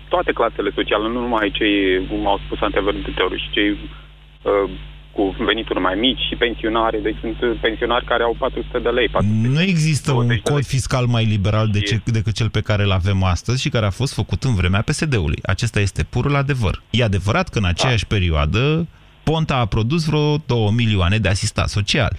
[0.08, 4.70] toate clasele sociale, nu numai cei, cum au spus antevorbitorul, și cei uh,
[5.14, 9.08] cu venituri mai mici și pensionare, deci sunt pensionari care au 400 de lei.
[9.08, 12.90] 400 Nu există un cod fiscal mai liberal de ce, decât cel pe care îl
[12.90, 15.38] avem astăzi și care a fost făcut în vremea PSD-ului.
[15.42, 16.82] Acesta este purul adevăr.
[16.90, 18.14] E adevărat că în aceeași da.
[18.16, 18.86] perioadă
[19.24, 22.12] Ponta a produs vreo 2 milioane de asistat social.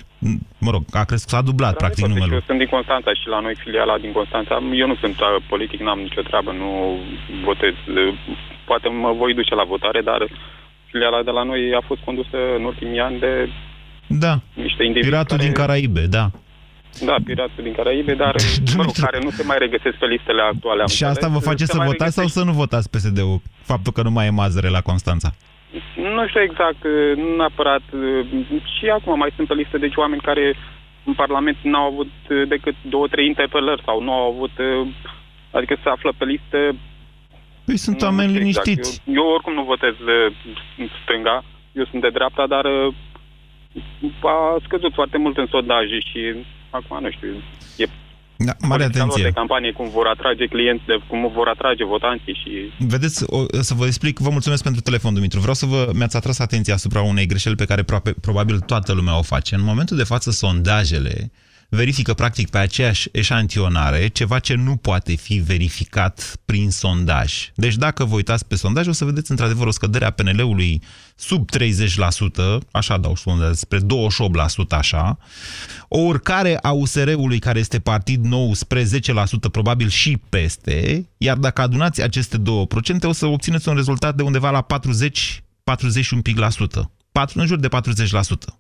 [0.66, 2.34] Mă rog, a crescut, s-a dublat, da, practic, numele.
[2.34, 4.54] Eu sunt din Constanța și la noi filiala din Constanța.
[4.74, 7.00] Eu nu sunt uh, politic, n-am nicio treabă, nu
[7.44, 7.74] votez.
[8.66, 10.22] Poate mă voi duce la votare, dar
[10.96, 13.32] filiala de la noi a fost condusă în ultimii ani de
[14.08, 14.34] da.
[14.66, 15.44] niște indivizi Piratul care...
[15.46, 16.26] din Caraibe, da.
[17.10, 18.36] Da, piratul din Caraibe, dar
[18.78, 20.82] mă rog, care nu se mai regăsesc pe listele actuale.
[20.98, 23.40] Și asta vă face să votați sau să nu votați PSD-ul?
[23.72, 25.30] Faptul că nu mai e mazăre la Constanța.
[26.16, 26.82] Nu știu exact,
[27.22, 27.86] nu neapărat.
[28.76, 30.56] Și acum mai sunt pe listă deci oameni care
[31.04, 32.12] în Parlament n-au avut
[32.54, 34.56] decât două, trei interpelări sau nu au avut,
[35.52, 36.60] adică se află pe listă
[37.66, 38.66] Păi sunt oameni exact.
[38.66, 39.02] liniștiți.
[39.06, 39.96] Eu, eu oricum nu votez
[40.78, 42.66] în stânga, eu sunt de dreapta, dar
[44.22, 46.22] a scăzut foarte mult în sondaje și
[46.70, 47.34] acum nu știu,
[47.78, 47.86] e
[48.38, 49.24] da, mare atenție.
[49.24, 52.86] de campanie, cum vor atrage clienți, de, cum vor atrage votanții și...
[52.88, 55.40] Vedeți, o, să vă explic, vă mulțumesc pentru telefon, Dumitru.
[55.40, 57.84] Vreau să vă, mi-ați atras atenția asupra unei greșeli pe care
[58.22, 59.56] probabil toată lumea o face.
[59.56, 61.32] În momentul de față, sondajele
[61.70, 67.52] verifică practic pe aceeași eșantionare ceva ce nu poate fi verificat prin sondaj.
[67.56, 70.82] Deci dacă vă uitați pe sondaj, o să vedeți într-adevăr o scădere a PNL-ului
[71.16, 71.58] sub 30%,
[72.72, 73.82] așa dau sondaj, spre 28%
[74.70, 75.18] așa,
[75.88, 78.88] o urcare a USR-ului care este partid nou spre 10%,
[79.52, 82.42] probabil și peste, iar dacă adunați aceste 2%,
[83.02, 86.92] o să obțineți un rezultat de undeva la 40 41 pic la sută
[87.34, 87.72] în jur de 40%.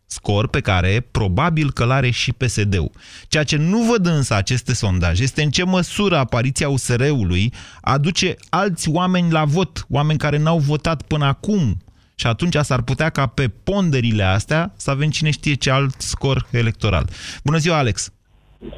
[0.05, 2.91] Scor pe care probabil că l-are și PSD-ul.
[3.27, 8.89] Ceea ce nu văd însă aceste sondaje este în ce măsură apariția USR-ului aduce alți
[8.89, 11.77] oameni la vot, oameni care n-au votat până acum.
[12.15, 16.47] Și atunci s-ar putea ca pe ponderile astea să avem cine știe ce alt scor
[16.51, 17.05] electoral.
[17.43, 18.13] Bună ziua, Alex!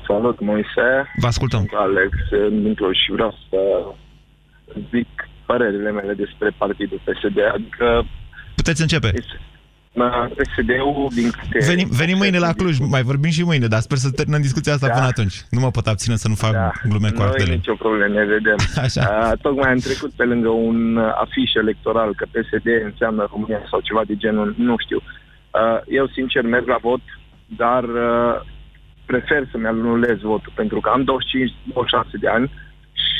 [0.08, 0.88] Salut, Moise!
[1.20, 1.60] Vă ascultăm!
[1.60, 2.12] Sunt Alex
[2.50, 3.60] din și vreau să
[4.92, 5.08] zic
[5.46, 7.38] părerile mele despre partidul PSD.
[7.54, 8.06] Adică
[8.56, 9.13] Puteți începe.
[10.38, 11.66] PSD-ul din câte...
[11.66, 14.88] Venim, venim mâine la Cluj, mai vorbim și mâine, dar sper să terminăm discuția asta
[14.88, 14.94] da.
[14.94, 15.44] până atunci.
[15.50, 16.72] Nu mă pot abține să nu fac da.
[16.90, 17.50] glume cu artele.
[17.50, 18.56] Nu nicio problemă, ne vedem.
[18.86, 19.02] Așa.
[19.02, 24.02] Uh, tocmai am trecut pe lângă un afiș electoral că PSD înseamnă România sau ceva
[24.08, 25.00] de genul, nu știu.
[25.02, 27.02] Uh, eu, sincer, merg la vot,
[27.46, 28.36] dar uh,
[29.06, 32.52] prefer să-mi anulez votul, pentru că am 25-26 de ani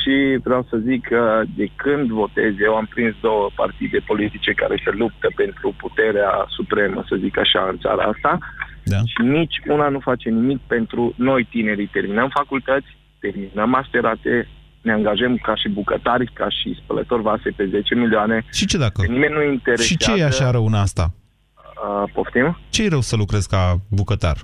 [0.08, 4.82] și vreau să zic că de când votez, eu am prins două partide politice care
[4.84, 8.38] se luptă pentru puterea supremă, să zic așa, în țara asta.
[8.84, 8.98] Da.
[8.98, 11.94] Și nici una nu face nimic pentru noi tinerii.
[11.98, 12.88] Terminăm facultăți,
[13.20, 14.48] terminăm masterate,
[14.82, 18.46] ne angajăm ca și bucătari, ca și spălători vase pe 10 milioane.
[18.52, 19.02] Și ce dacă?
[19.02, 19.92] Pe nimeni nu interesează.
[19.92, 21.14] Și ce e așa rău în asta?
[21.56, 22.58] Uh, poftim?
[22.70, 24.38] Ce e rău să lucrezi ca bucătar?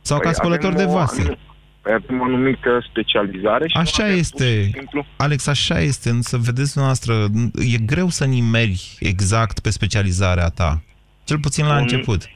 [0.00, 1.22] Sau păi ca spălător de vase?
[1.22, 1.38] O, Păi
[1.82, 3.68] avem o anumită specializare.
[3.68, 4.70] Și așa este,
[5.16, 7.14] Alex, așa este, însă vedeți noastră,
[7.74, 10.82] e greu să nimeri exact pe specializarea ta,
[11.24, 11.80] cel puțin la Un...
[11.80, 12.28] început.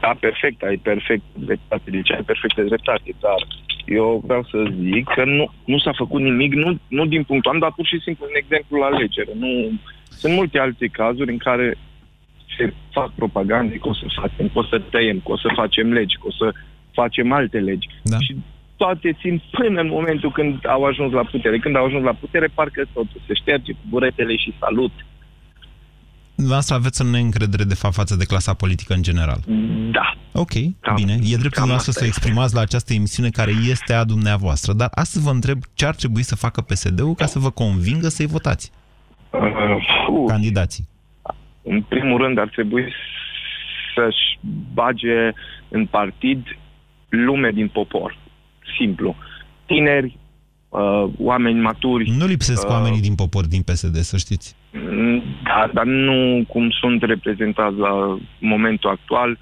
[0.00, 3.46] Da, perfect, ai perfect dreptate, deci ai perfecte dreptate, dar
[3.84, 4.58] eu vreau să
[4.92, 8.00] zic că nu, nu s-a făcut nimic, nu, nu din punctul, am dat pur și
[8.00, 9.32] simplu un exemplu la alegere.
[9.38, 11.78] Nu, sunt multe alte cazuri în care
[12.56, 15.92] se fac propagande că o să facem, că o să tăiem, că o să facem
[15.92, 16.52] legi, că o să
[16.92, 17.88] facem alte legi.
[18.02, 18.18] Da.
[18.18, 18.36] Și
[18.84, 21.58] toate țin până în momentul când au ajuns la putere.
[21.58, 24.92] Când au ajuns la putere, parcă totul se șterge cu buretele și salut.
[26.34, 29.40] Dumneavoastră aveți o neîncredere, de fapt, față de clasa politică în general.
[29.90, 30.06] Da.
[30.32, 31.12] Ok, cam, bine.
[31.12, 34.72] E dreptul dumneavoastră să exprimați la această emisiune care este a dumneavoastră.
[34.72, 38.26] Dar astăzi vă întreb ce ar trebui să facă PSD-ul ca să vă convingă să-i
[38.36, 38.72] votați.
[39.30, 40.84] Uh, Candidații.
[41.62, 42.92] În primul rând ar trebui
[43.94, 44.38] să-și
[44.74, 45.32] bage
[45.68, 46.40] în partid
[47.08, 48.22] lume din popor
[48.78, 49.16] simplu.
[49.66, 50.18] Tineri,
[50.68, 52.10] uh, oameni maturi.
[52.18, 54.56] Nu lipsesc uh, oamenii din popor din PSD, să știți.
[55.44, 59.38] Da, dar nu cum sunt reprezentați la momentul actual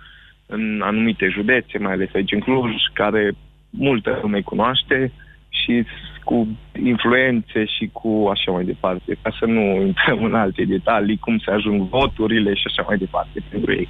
[0.47, 3.33] în anumite județe, mai ales aici în Cluj, care
[3.71, 5.13] multă lume cunoaște
[5.49, 5.85] și
[6.25, 6.49] cu
[6.85, 11.51] influențe și cu așa mai departe, ca să nu intrăm în alte detalii, cum se
[11.51, 13.89] ajung voturile și așa mai departe pentru ei.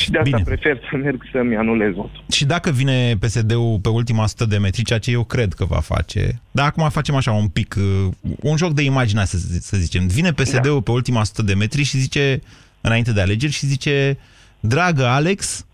[0.00, 0.54] Și de asta Bine.
[0.54, 2.24] prefer să merg să-mi anulez votul.
[2.30, 5.80] Și dacă vine PSD-ul pe ultima 100 de metri, ceea ce eu cred că va
[5.80, 10.06] face, dar acum facem așa un pic, uh, un joc de imagine, să, să zicem.
[10.06, 10.80] Vine PSD-ul da.
[10.84, 12.40] pe ultima 100 de metri și zice,
[12.80, 14.18] înainte de alegeri, și zice,
[14.60, 15.66] dragă Alex,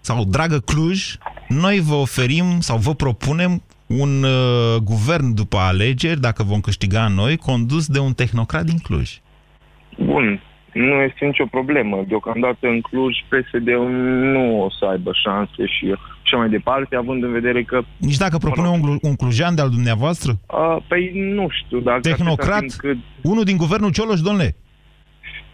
[0.00, 1.16] sau dragă Cluj,
[1.48, 7.36] noi vă oferim sau vă propunem un uh, guvern după alegeri, dacă vom câștiga noi,
[7.36, 9.10] condus de un tehnocrat din Cluj.
[9.98, 10.40] Bun.
[10.72, 12.04] nu este nicio problemă.
[12.08, 13.90] Deocamdată în Cluj PSD-ul
[14.32, 17.82] nu o să aibă șanse și așa mai departe, având în vedere că...
[17.96, 20.32] Nici dacă propune un, glu- un clujean de-al dumneavoastră?
[20.46, 22.00] A, păi nu știu dacă...
[22.00, 22.48] Tehnocrat?
[22.48, 22.96] atâta timp Cât,
[23.30, 24.56] Unul din guvernul Cioloș, domnule?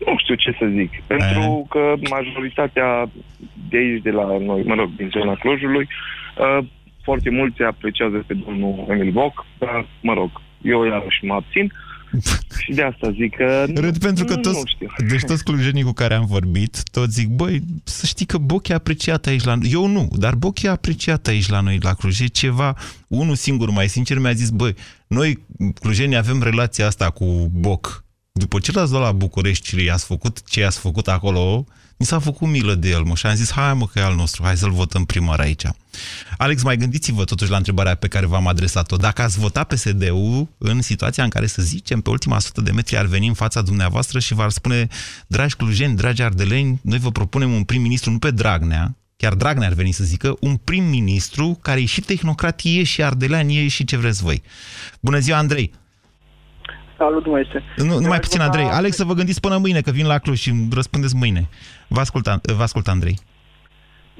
[0.06, 0.90] nu știu ce să zic.
[1.06, 3.10] Pentru că majoritatea
[3.68, 5.88] de aici, de la noi, mă rog, din zona Clujului,
[6.38, 6.64] uh,
[7.08, 10.30] foarte mulți apreciază pe domnul Emil Boc, dar, mă rog,
[10.62, 11.72] eu iarăși mă abțin.
[12.62, 13.64] și de asta zic că...
[13.74, 14.88] Râd pentru că nu, toți, Nu știu.
[15.08, 18.74] deci toți clujenii cu care am vorbit, toți zic, băi, să știi că Boc e
[18.74, 19.70] apreciat aici la noi.
[19.72, 22.20] Eu nu, dar Boc e apreciat aici la noi, la Cluj.
[22.20, 22.76] E ceva,
[23.08, 24.74] unul singur, mai sincer, mi-a zis, băi,
[25.06, 25.38] noi
[25.80, 28.04] clujenii avem relația asta cu Boc.
[28.32, 31.64] După ce l-ați luat la București și i-ați făcut ce i-ați făcut acolo,
[31.98, 34.14] mi s-a făcut milă de el, mă, și am zis, hai mă că e al
[34.14, 35.62] nostru, hai să-l votăm primar aici.
[36.36, 38.96] Alex, mai gândiți-vă totuși la întrebarea pe care v-am adresat-o.
[38.96, 42.96] Dacă ați vota PSD-ul în situația în care, să zicem, pe ultima sută de metri
[42.96, 44.88] ar veni în fața dumneavoastră și v-ar spune,
[45.26, 49.74] dragi clujeni, dragi ardeleni, noi vă propunem un prim-ministru, nu pe Dragnea, chiar Dragnea ar
[49.74, 53.96] veni să zică, un prim-ministru care e și tehnocrat, e și ardelean, e și ce
[53.96, 54.42] vreți voi.
[55.00, 55.72] Bună ziua, Andrei!
[56.98, 57.62] Salut, maestre.
[57.76, 58.64] Nu, nu mai puțin, Andrei.
[58.64, 61.48] Alex, să vă gândiți până mâine, că vin la Cluj și îmi răspundeți mâine.
[61.88, 62.24] Vă ascult,
[62.58, 63.18] vă ascult Andrei.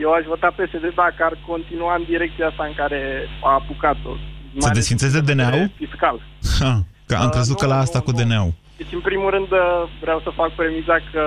[0.04, 3.00] Eu aș vota PSD dacă ar continua în direcția asta în care
[3.42, 4.12] a apucat-o.
[4.52, 5.52] Mai Să ales desfințeze din punct de DNA-ul?
[5.60, 6.16] vedere Fiscal.
[6.60, 6.72] Ha,
[7.06, 8.16] că am Uh, crezut că nu, la asta nu, cu nu.
[8.18, 8.52] DNA-ul.
[8.76, 9.60] Deci, în primul rând, uh,
[10.04, 11.22] vreau să fac premiza că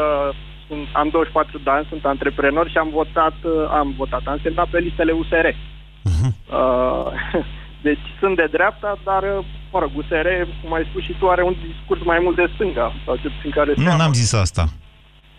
[0.67, 4.67] sunt, am 24 de ani, sunt antreprenor și am votat, uh, am votat, am semnat
[4.73, 5.47] pe listele USR.
[6.11, 6.27] Mhm.
[6.59, 7.07] Uh,
[7.81, 10.27] deci sunt de dreapta, dar, uh, mă rog, USR,
[10.61, 13.51] cum ai spus și tu, are un discurs mai mult de stânga, sau ce puțin
[13.51, 14.69] care Nu, n-am zis asta.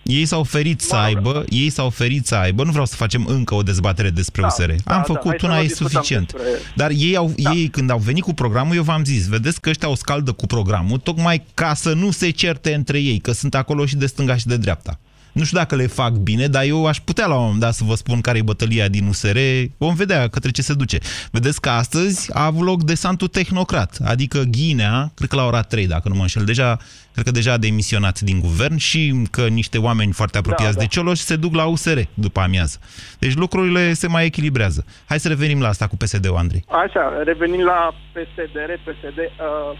[0.02, 3.54] Ei s-au ferit să aibă, ei s-au ferit să aibă, nu vreau să facem încă
[3.54, 4.66] o dezbatere despre Da, USR.
[4.68, 6.32] da, Am da, hai făcut să una, nu e discutăm suficient.
[6.32, 9.68] despre- Dar ei, au, ei, când au venit cu programul, eu v-am zis, vedeți că
[9.70, 13.54] ăștia o scaldă cu programul, tocmai ca să nu se certe între ei, că sunt
[13.54, 14.98] acolo și de stânga și de dreapta.
[15.32, 17.84] Nu știu dacă le fac bine, dar eu aș putea la un moment dat să
[17.84, 19.38] vă spun care e bătălia din USR.
[19.76, 20.98] Vom vedea către ce se duce.
[21.30, 25.86] Vedeți că astăzi a avut loc desantul tehnocrat, adică Ghinea, cred că la ora 3,
[25.86, 26.76] dacă nu mă înșel, deja,
[27.12, 30.84] cred că deja a demisionat din guvern și că niște oameni foarte apropiați Da, de
[30.84, 30.86] da.
[30.86, 32.78] Cioloș se duc la USR după amiază.
[33.18, 34.84] Deci lucrurile se mai echilibrează.
[35.04, 36.64] Hai să revenim la asta cu PSD-ul, Andrei.
[36.68, 39.78] Așa, revenind la PSD, PSD, uh,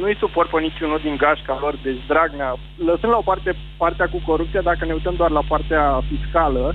[0.00, 2.50] nu-i suport pe niciunul din gașca lor, deci Dragnea,
[2.88, 6.74] lăsând la o parte partea cu corupția, dacă ne uităm doar la partea fiscală,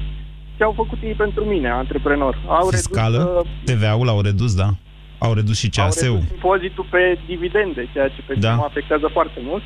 [0.57, 2.33] ce au făcut ei pentru mine, antreprenor?
[2.47, 4.69] Au Fiscală, redus, uh, TVA-ul l-au redus, da.
[5.17, 6.05] Au redus și au CAS-ul.
[6.13, 8.47] redus impozitul pe dividende, ceea ce pe Da.
[8.47, 8.55] da.
[8.55, 9.63] mă afectează foarte mult.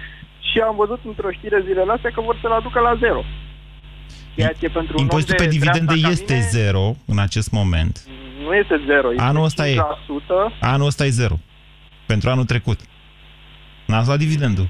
[0.51, 3.21] Și am văzut într-o știre zilele astea că vor să-l aducă la zero.
[4.35, 7.19] Ceea ce pentru un om Impozitul de pe dividende dreapta ca este mine, zero în
[7.19, 8.03] acest moment.
[8.43, 9.75] Nu este zero, este Anul ăsta e.
[9.75, 10.57] 5%.
[10.59, 11.35] Anul ăsta e zero.
[12.05, 12.79] Pentru anul trecut.
[13.85, 14.67] N-ați luat dividendul.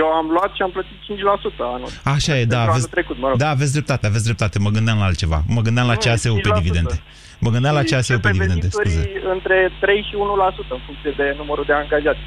[0.00, 1.90] Eu am luat și am plătit 5% anul.
[2.16, 3.36] Așa e, da, Pentru aveți, anul trecut, mă rog.
[3.44, 4.56] da, aveți dreptate, aveți dreptate.
[4.66, 5.38] Mă gândeam la altceva.
[5.56, 6.60] Mă gândeam la Nu, CAS-ul pe 5%.
[6.60, 6.96] dividende.
[7.44, 9.30] Mă gândeam la Și CAS-ul pe pe dividende, venituri scuze.
[9.34, 12.22] între 3 și 1% în funcție de numărul de angajați.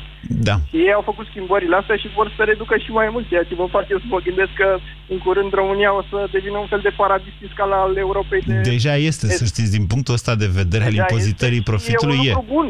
[0.48, 0.56] Da.
[0.70, 3.56] Și ei au făcut schimbările astea și vor să reducă și mai mult, ceea ce
[3.62, 4.70] mă fac eu să mă gândesc că
[5.14, 8.54] în curând România o să devină un fel de paradis fiscal al Europei de...
[8.74, 12.18] Deja este, să știți, din punctul ăsta de vedere al Deja impozitării este și profitului
[12.26, 12.30] e.
[12.30, 12.34] e.
[12.34, 12.68] un lucru bun.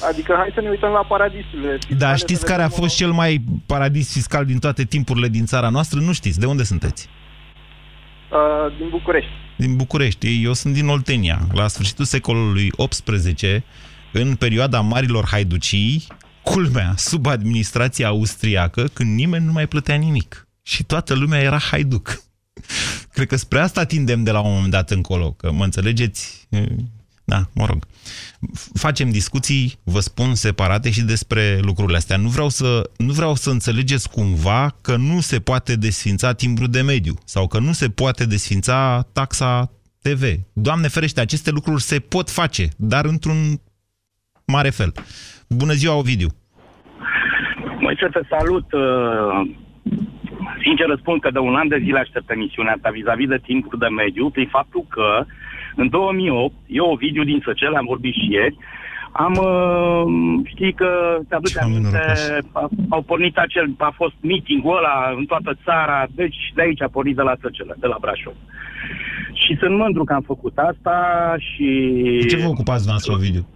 [0.00, 1.98] Adică hai să ne uităm la paradisurile fiscale.
[1.98, 5.44] Dar să știți care a vedem fost cel mai paradis fiscal din toate timpurile din
[5.44, 6.00] țara noastră?
[6.00, 6.40] Nu știți.
[6.40, 7.08] De unde sunteți?
[8.32, 9.30] Uh, din București.
[9.56, 10.42] Din București.
[10.44, 11.38] Eu sunt din Oltenia.
[11.52, 13.64] La sfârșitul secolului XVIII,
[14.12, 16.06] în perioada marilor haiducii,
[16.42, 20.48] culmea, sub administrația austriacă, când nimeni nu mai plătea nimic.
[20.62, 22.22] Și toată lumea era haiduc.
[23.14, 26.48] Cred că spre asta tindem de la un moment dat încolo, că mă înțelegeți?
[27.24, 27.84] Da, mă rog.
[28.74, 32.16] Facem discuții, vă spun, separate și despre lucrurile astea.
[32.16, 36.80] Nu vreau să, nu vreau să înțelegeți cumva că nu se poate desfința timbru de
[36.82, 39.70] mediu sau că nu se poate desfința taxa
[40.02, 40.22] TV.
[40.52, 43.60] Doamne ferește, aceste lucruri se pot face, dar într-un
[44.46, 44.92] mare fel.
[45.48, 46.28] Bună ziua, Ovidiu!
[47.80, 48.72] Măi, să te salut.
[48.72, 49.50] uh,
[50.62, 53.86] Sincer răspund că de un an de zile aștept emisiunea ta vis-a-vis de timpul de
[53.86, 55.24] mediu, prin faptul că
[55.76, 58.56] în 2008, eu, Ovidiu din Săcele, am vorbit și ieri,
[59.12, 62.02] am, uh, știi că, te-aduce aminte,
[62.52, 66.88] a- au pornit acel, a fost meeting-ul ăla în toată țara, deci de aici a
[66.88, 68.32] pornit de la Săcele, de la Brașov.
[69.32, 70.96] Și sunt mândru că am făcut asta
[71.38, 71.66] și...
[72.20, 73.46] Cu ce vă ocupați noastră, Ovidiu?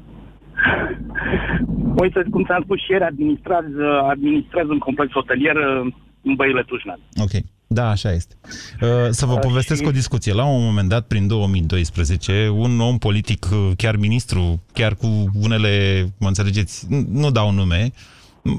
[1.96, 3.64] Păi, să cum ți-am spus și ieri, administrez,
[4.08, 6.98] administrez un complex hotelier uh, în Băile Tujnan.
[7.22, 7.30] Ok.
[7.70, 8.34] Da, așa este.
[8.80, 10.32] Uh, Să vă povestesc o discuție.
[10.32, 16.04] La un moment dat, prin 2012, un om politic, uh, chiar ministru, chiar cu unele,
[16.18, 17.92] mă înțelegeți, n- nu dau nume,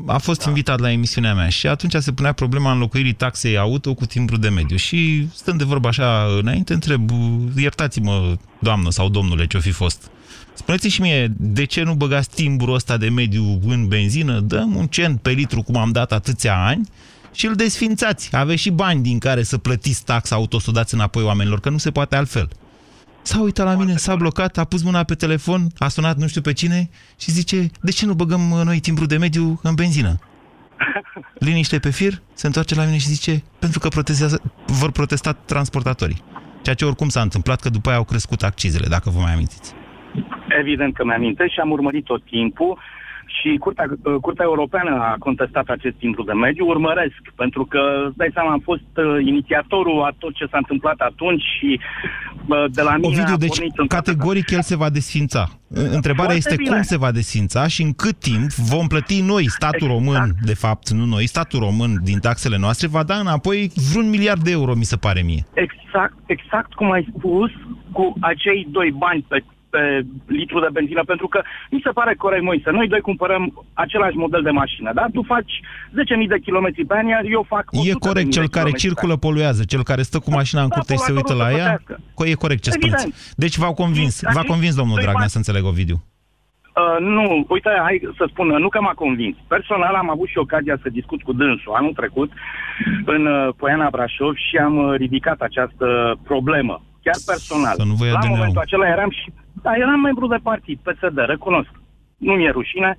[0.06, 4.06] a fost invitat la emisiunea mea și atunci se punea problema înlocuirii taxei auto cu
[4.06, 4.76] timbru de mediu.
[4.76, 7.10] Și stând de vorba așa înainte, întreb,
[7.58, 10.12] iertați-mă, doamnă sau domnule, ce-o fi fost.
[10.54, 14.40] Spuneți și mie, de ce nu băgați timbrul ăsta de mediu în benzină?
[14.40, 16.88] Dăm un cent pe litru, cum am dat atâția ani,
[17.32, 18.36] și îl desfințați.
[18.36, 21.70] Aveți și bani din care să plătiți taxa auto, să o dați înapoi oamenilor, că
[21.70, 22.50] nu se poate altfel.
[23.22, 26.42] S-a uitat la mine, s-a blocat, a pus mâna pe telefon, a sunat nu știu
[26.42, 30.20] pe cine și zice, de ce nu băgăm noi timbru de mediu în benzină?
[31.46, 36.24] Liniște pe fir, se întoarce la mine și zice, pentru că protestează, vor protesta transportatorii.
[36.62, 39.74] Ceea ce oricum s-a întâmplat, că după aia au crescut accizele, dacă vă mai amintiți.
[40.60, 42.80] Evident că mi-amintesc și am urmărit tot timpul
[43.38, 43.86] și Curtea,
[44.22, 48.60] Curtea Europeană a contestat acest timbru de mediu, urmăresc, pentru că, îți dai seama, am
[48.60, 51.80] fost uh, inițiatorul a tot ce s-a întâmplat atunci și
[52.48, 55.48] uh, de la mine Ovidiu, a deci pornit în categoric el se va desfința.
[55.70, 56.70] Întrebarea Foarte este bine.
[56.70, 60.90] cum se va desfința și în cât timp vom plăti noi, statul român, de fapt,
[60.90, 64.84] nu noi, statul român din taxele noastre, va da înapoi vreun miliard de euro, mi
[64.84, 65.44] se pare mie.
[65.54, 67.52] Exact, exact cum ai spus,
[67.92, 71.42] cu acei doi bani pe, pe litru de benzină, pentru că
[71.72, 75.06] mi se pare corect, Moise, noi doi cumpărăm același model de mașină, da?
[75.14, 75.52] Tu faci
[76.22, 78.64] 10.000 de kilometri pe an, iar eu fac 100.000 E corect, de cel care kilometri
[78.64, 78.84] pe an.
[78.86, 81.60] circulă poluează, cel care stă cu mașina în Da, curte și se uită la poluatorul
[81.64, 81.80] să ea.
[81.86, 82.24] plătească.
[82.24, 83.00] Co- E corect ce Evident.
[83.00, 83.34] spuneți.
[83.44, 85.98] Deci v-au convins, Dar v-a și convins domnul doi Dragnea bani- să înțeleg Ovidiu.
[86.80, 89.36] Uh, nu, uite, hai să spun, nu că m-a convins.
[89.48, 92.32] Personal am avut și ocazia să discut cu dânsul anul trecut
[93.06, 95.88] în uh, Poiana Brașov și am uh, ridicat această
[96.24, 96.82] problemă.
[97.04, 97.76] Chiar personal.
[97.76, 98.36] Să nu vă ia La DNA-ul.
[98.38, 99.32] momentul acela eram și...
[99.62, 101.70] Da, eram membru de partid, PSD, recunosc.
[102.18, 102.98] Nu mi-e rușine.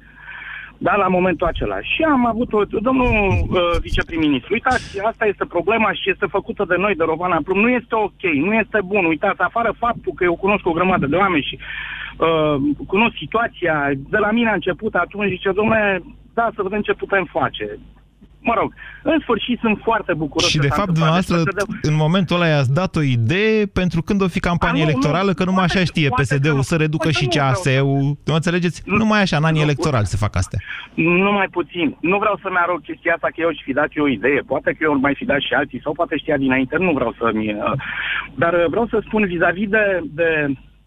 [0.78, 1.80] Da, la momentul acela.
[1.80, 2.64] Și am avut o...
[2.64, 7.61] Domnul uh, viceprim-ministru, uitați, asta este problema și este făcută de noi, de Rovana Plum.
[7.61, 9.05] Nu este ok, nu este bun.
[9.05, 11.59] Uitați, afară faptul că eu cunosc o grămadă de oameni și
[12.16, 16.03] uh, cunosc situația, de la mine a început atunci, zice, domnule,
[16.34, 17.78] da, să vedem ce putem face.
[18.43, 21.24] Mă rog, în sfârșit sunt foarte bucuros Și că de s-a fapt, întâmplat.
[21.24, 24.82] dumneavoastră, Deci, PSD în momentul ăla i-ați dat o idee pentru când o fi campanie
[24.82, 26.62] A, nu, electorală, nu, că numai așa știe poate că PSD-ul nu.
[26.70, 28.16] să reducă Poate și nu vreau să- CAS-ul.
[28.24, 28.82] Nu înțelegeți?
[28.84, 30.59] Numai așa, în anii electorali se fac astea.
[30.95, 31.97] Nu mai puțin.
[32.01, 34.41] Nu vreau să-mi arăt chestia asta că eu și fi dat eu o idee.
[34.53, 36.76] Poate că eu mai fi dat și alții sau poate știa dinainte.
[36.76, 37.53] Nu vreau să-mi...
[37.55, 37.72] uh,
[38.43, 39.84] Dar uh, vreau să spun vis-a-vis de...
[40.20, 40.28] de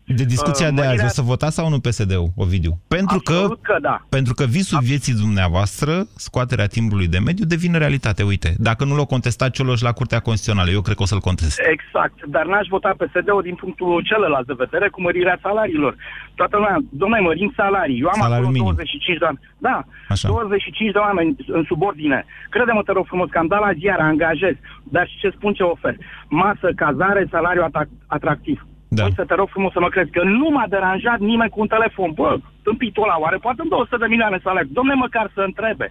[0.06, 2.74] De discuția uh, de azi, mărirea- o să votați sau nu PSD-ul, Ovidiu?
[2.88, 4.06] Pentru că, Absolut că da.
[4.10, 8.24] pentru că visul vieții dumneavoastră, scoaterea timbrului de mediu, devine realitate.
[8.24, 11.60] Uite, dacă nu l-o contestat Cioloș la Curtea Constituțională, eu cred că o să-l contest.
[11.76, 15.96] Exact, dar n-aș vota PSD-ul din punctul celălalt de vedere cu mărirea salariilor.
[16.36, 18.00] Toată lumea, domnule, mărim salarii.
[18.00, 18.74] Eu am Salariul acolo minim.
[18.74, 19.46] 25 de oameni.
[19.58, 19.78] Da,
[20.14, 20.28] Așa.
[20.28, 22.26] 25 de oameni în subordine.
[22.50, 24.56] Crede-mă, te rog frumos, că am dat la ziar, angajez.
[24.84, 25.96] Dar și ce spun ce ofer?
[26.28, 28.66] Masă, cazare, salariu ata- atractiv.
[28.98, 29.04] Da.
[29.04, 31.68] Păi să te rog frumos să mă crezi că nu m-a deranjat nimeni cu un
[31.76, 32.10] telefon.
[32.20, 32.30] Bă,
[32.68, 34.70] tâmpitul ăla, oare poate în 200 de milioane salariu.
[34.80, 35.88] Domne, măcar să întrebe.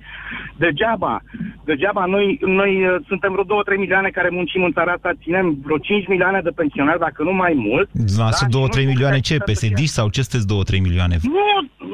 [0.56, 1.20] Degeaba,
[1.64, 2.26] degeaba, noi,
[2.60, 6.40] noi uh, suntem vreo 2-3 milioane care muncim în țara asta, ținem vreo 5 milioane
[6.40, 7.88] de pensionari, dacă nu mai mult.
[7.92, 9.44] Dumneavoastră Da, și 2-3 nu milioane putem ce?
[9.44, 11.16] să- psd sau ce sunteți 2-3 milioane?
[11.36, 11.48] Nu,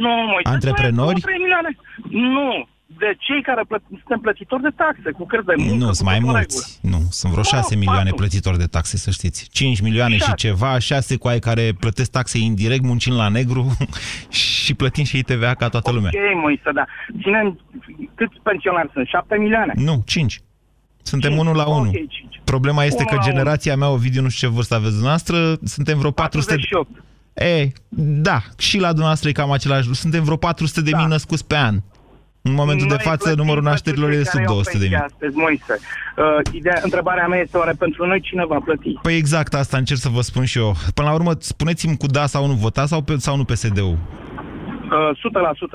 [0.04, 1.20] nu, măi, Antreprenori?
[1.20, 1.70] 3 milioane.
[2.36, 2.48] Nu,
[2.99, 5.74] de cei care plăt- suntem plătitori de taxe, cu cărți de muncă.
[5.74, 6.78] Nu, cu sunt mai tot în mulți.
[6.82, 8.14] Nu, sunt vreo Nu, 6 milioane patru.
[8.16, 9.49] plătitori de taxe, să știți.
[9.53, 10.32] 5 milioane și Șase.
[10.36, 13.76] ceva, 6 cu ai care plătesc taxe indirect, muncind la negru
[14.64, 16.11] și plătind și ITVA ca toată lumea.
[16.14, 16.84] Ok, Moise, da.
[17.22, 17.61] Ținem,
[18.14, 19.07] câți pensionari sunt?
[19.07, 19.72] 7 milioane?
[19.76, 20.40] Nu, 5.
[21.03, 21.42] Suntem Cinci.
[21.44, 21.88] 1 la 1.
[21.88, 22.40] Ok, cinci.
[22.44, 23.30] Problema este Unu că la unu.
[23.30, 26.55] generația mea, Ovidiu, nu știu ce vârstă aveți dumneavoastră, suntem vreo 400...
[26.55, 27.03] 48.
[27.34, 27.68] E,
[28.20, 29.94] da, și la dumneavoastră e cam același lucru.
[30.01, 31.80] Suntem vreo 400 de mii născuți pe an.
[32.49, 34.78] În momentul de Noi față, plătim numărul pentru nașterilor cei e care sub iau 200
[34.78, 34.96] de mii.
[34.96, 35.74] pensia Astăzi, Moise.
[36.16, 38.92] Uh, ideea, întrebarea mea este oare pentru noi cine va plăti?
[39.03, 40.74] Păi exact asta încerc să vă spun și eu.
[40.94, 43.96] Până la urmă, spuneți-mi cu da sau nu votați sau, pe, sau nu PSD-ul.
[43.96, 43.99] Uh,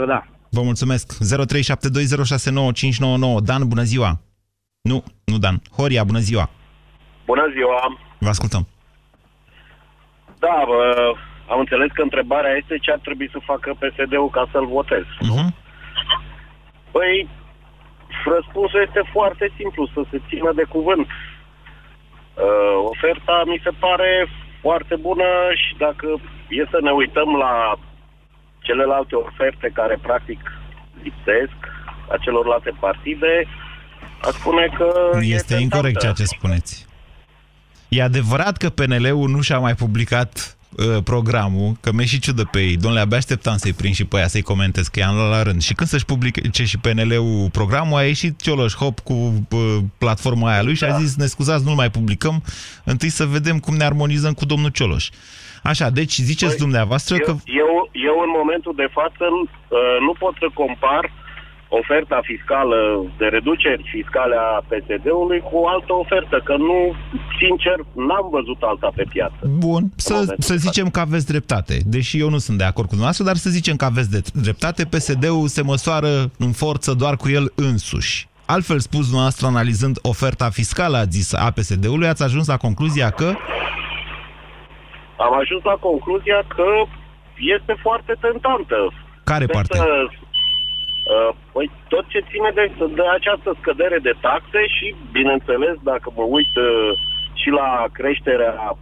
[0.04, 0.26] 100% da.
[0.50, 1.18] Vă mulțumesc.
[1.24, 1.28] 0372069599.
[3.44, 4.20] Dan, bună ziua.
[4.82, 5.62] Nu, nu Dan.
[5.78, 6.50] Horia, bună ziua.
[7.26, 7.98] Bună ziua!
[8.18, 8.68] Vă ascultăm.
[10.40, 11.12] Da, bă,
[11.50, 15.04] am înțeles că întrebarea este ce ar trebui să facă PSD-ul ca să-l votez.
[15.04, 15.63] Uh-huh.
[16.96, 17.30] Păi,
[18.36, 21.08] răspunsul este foarte simplu, să se țină de cuvânt.
[21.08, 24.12] Uh, oferta mi se pare
[24.62, 25.30] foarte bună
[25.64, 26.08] și dacă
[26.50, 27.54] e să ne uităm la
[28.60, 30.40] celelalte oferte care practic
[31.04, 31.60] lipsesc
[32.14, 33.34] a celorlalte partide,
[34.22, 34.90] a spune că
[35.22, 36.88] Este incorrect ceea ce spuneți.
[37.88, 40.63] E adevărat că PNL-ul nu și-a mai publicat uh,
[41.04, 42.78] programul, că mi-e și ciudă pe ei.
[42.78, 45.62] Domnule, abia așteptam să-i prind și pe aia, să-i comentez, că i-am luat la rând.
[45.62, 50.64] Și când să-și publice și PNL-ul programul, a ieșit Cioloș Hop cu uh, platforma aia
[50.64, 52.44] lui și a zis, ne scuzați, nu-l mai publicăm,
[52.84, 55.10] întâi să vedem cum ne armonizăm cu domnul Cioloș.
[55.64, 57.32] Așa, deci ziceți Păi, dumneavoastră eu, că...
[57.46, 61.12] eu, eu în momentul de față uh, nu pot să compar
[61.80, 62.80] oferta fiscală
[63.18, 66.80] de reduceri fiscale a PSD-ului cu o altă ofertă, că nu,
[67.42, 69.40] sincer, n-am văzut alta pe piață.
[69.66, 71.76] Bun, să, să zicem că aveți dreptate.
[71.86, 74.86] Deși eu nu sunt de acord cu dumneavoastră, dar să zicem că aveți de dreptate.
[74.94, 76.12] PSD-ul se măsoară
[76.46, 78.28] în forță doar cu el însuși.
[78.46, 83.30] Altfel spus, dumneavoastră, analizând oferta fiscală, a zis, a PSD-ului, ați ajuns la concluzia că...
[85.18, 86.70] Am ajuns la concluzia că
[87.56, 88.80] este foarte tentantă.
[89.24, 89.78] Care Trebuie parte?
[89.78, 90.23] Să, uh,
[91.54, 92.66] păi tot ce ține de,
[93.00, 96.92] de această scădere de taxe și, bineînțeles, dacă mă uit uh,
[97.42, 98.78] și la creșterea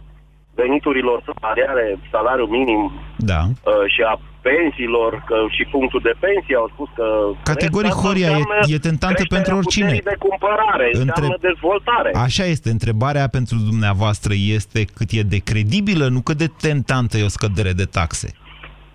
[0.54, 2.82] veniturilor salariare, salariul minim
[3.16, 3.40] Da.
[3.48, 4.14] uh, și a
[4.48, 7.06] pensiilor, că și punctul de pensie au spus că...
[7.42, 9.92] Categoric, asta Horia, e, înseamnă e tentantă creșterea pentru oricine.
[9.94, 12.10] puterii de cumpărare, înseamnă dezvoltare.
[12.26, 12.70] Așa este.
[12.70, 17.72] Întrebarea pentru dumneavoastră este cât e de credibilă, nu cât de tentantă e o scădere
[17.72, 18.28] de taxe.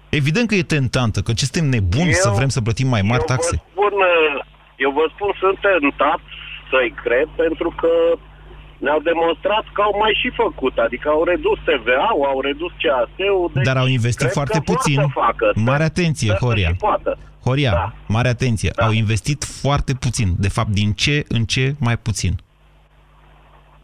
[0.09, 3.19] Evident că e tentantă, că ce suntem nebuni Eu- să vrem să plătim mai mari
[3.25, 3.55] eu taxe.
[3.55, 4.45] Vă spun, uh,
[4.85, 6.19] eu vă spun, sunt tentat
[6.71, 7.89] să-i cred, pentru că
[8.77, 13.51] ne-au demonstrat că au mai și făcut, adică au redus TVA-ul, au redus CAS-ul.
[13.53, 14.95] Deci Dar au investit cred foarte că vor puțin.
[14.99, 16.67] Să facă, Mare Sper- atenție, sper să Horia.
[16.67, 17.17] și poată.
[17.45, 17.93] Horia, Da.
[18.07, 18.71] mare atenție.
[18.75, 20.27] Au investit foarte puțin.
[20.37, 22.33] De fapt, din ce în ce mai puțin.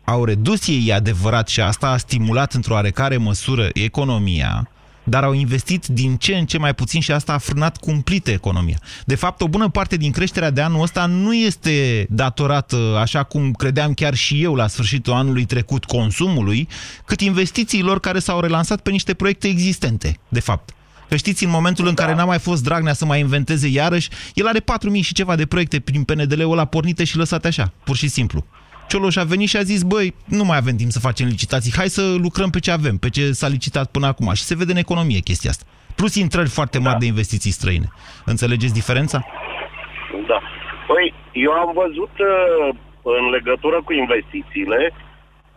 [0.04, 4.70] Au redus ei, e adevărat, și asta a stimulat într-o oarecare măsură economia,
[5.04, 8.78] dar au investit din ce în ce mai puțin și asta a frânat cumplit economia.
[9.06, 13.52] De fapt, o bună parte din creșterea de anul ăsta nu este datorată, așa cum
[13.52, 16.68] credeam chiar și eu la sfârșitul anului trecut, consumului,
[17.06, 20.74] cât investițiilor care s-au relansat pe niște proiecte existente, de fapt.
[21.10, 24.48] Că știți, în momentul în care n-a mai fost Dragnea să mai inventeze iarăși, el
[24.48, 28.08] are 4.000 și ceva de proiecte prin PNDL-ul ăla pornite și lăsate așa, pur și
[28.08, 28.46] simplu.
[28.94, 31.88] Cioloș a venit și a zis, băi, nu mai avem timp să facem licitații, hai
[31.98, 34.34] să lucrăm pe ce avem, pe ce s-a licitat până acum.
[34.34, 35.66] Și se vede în economie chestia asta.
[35.96, 37.88] Plus intrări foarte mari de investiții străine.
[38.26, 39.18] Înțelegeți diferența?
[40.28, 40.40] Da.
[40.90, 41.14] Păi,
[41.46, 42.76] eu am văzut uh,
[43.20, 44.80] în legătură cu investițiile,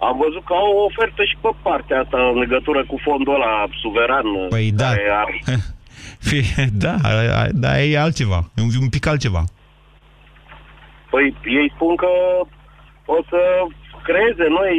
[0.09, 3.67] am văzut că au o ofertă și pe partea asta în legătură cu fondul ăla
[3.83, 4.27] suveran.
[4.49, 4.85] Păi da.
[4.89, 5.41] care ar-
[6.29, 6.95] Fie- Da,
[7.53, 9.43] da, e altceva, e un, un pic altceva.
[11.11, 12.09] Păi ei spun că
[13.15, 13.41] o să
[14.09, 14.75] creeze noi,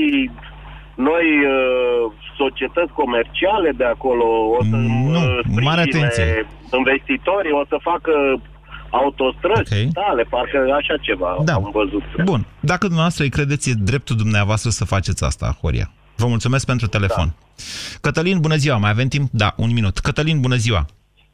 [1.10, 1.26] noi
[1.56, 2.04] uh,
[2.42, 4.26] societăți comerciale de acolo,
[4.58, 6.48] o să Nu, uh, mare sprijine atenție.
[6.82, 8.12] investitorii, o să facă
[8.90, 9.92] autostrăzi Ok.
[9.94, 11.54] tale, parcă așa ceva Da.
[11.54, 12.04] am văzut.
[12.24, 15.92] Bun, dacă dumneavoastră îi credeți, e dreptul dumneavoastră să faceți asta, Horia.
[16.16, 17.26] Vă mulțumesc pentru telefon.
[17.26, 17.64] Da.
[18.02, 19.30] Cătălin, bună ziua, mai avem timp?
[19.32, 19.98] Da, un minut.
[19.98, 20.86] Cătălin, bună ziua.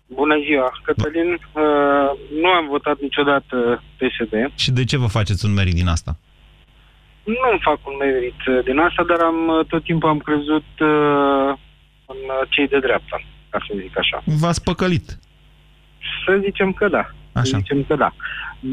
[0.07, 1.29] Bună ziua, Cătălin.
[1.33, 2.09] Uh,
[2.41, 4.51] nu am votat niciodată PSD.
[4.55, 6.17] Și de ce vă faceți un merit din asta?
[7.24, 10.69] Nu îmi fac un merit uh, din asta, dar am uh, tot timpul am crezut
[10.80, 11.49] uh,
[12.11, 14.24] în uh, cei de dreapta, ca să zic așa.
[14.26, 15.19] V-ați păcălit.
[16.26, 17.09] Să zicem că da.
[17.32, 17.43] Așa.
[17.43, 18.11] Să zicem că da.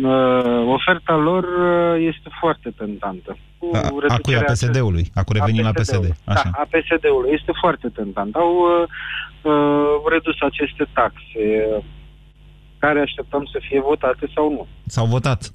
[0.03, 3.37] Uh, oferta lor uh, este foarte tentantă.
[3.59, 5.11] Cu A, a cui a reducerea PSD-ului?
[5.15, 5.81] A cu revenim la PSD.
[5.81, 6.15] PSD-ului.
[6.25, 6.51] Așa.
[6.53, 7.31] Da, a PSD-ului.
[7.39, 8.35] Este foarte tentant.
[8.35, 11.43] Au uh, uh, redus aceste taxe
[11.77, 11.85] uh,
[12.79, 14.67] care așteptăm să fie votate sau nu.
[14.87, 15.53] S-au votat.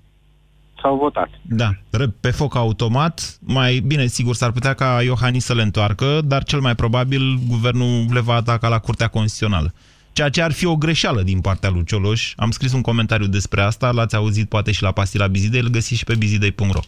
[0.86, 1.30] S-au votat.
[1.42, 6.20] Da, Ră- pe foc automat, mai bine, sigur, s-ar putea ca Iohannis să le întoarcă,
[6.26, 9.74] dar cel mai probabil guvernul le va ataca la Curtea Constituțională.
[10.14, 12.34] Ceea ce ar fi o greșeală din partea lui Cioloș.
[12.38, 16.00] Am scris un comentariu despre asta, l-ați auzit poate și la pastila Bizidei, îl găsiți
[16.00, 16.80] și pe bizidei.ro.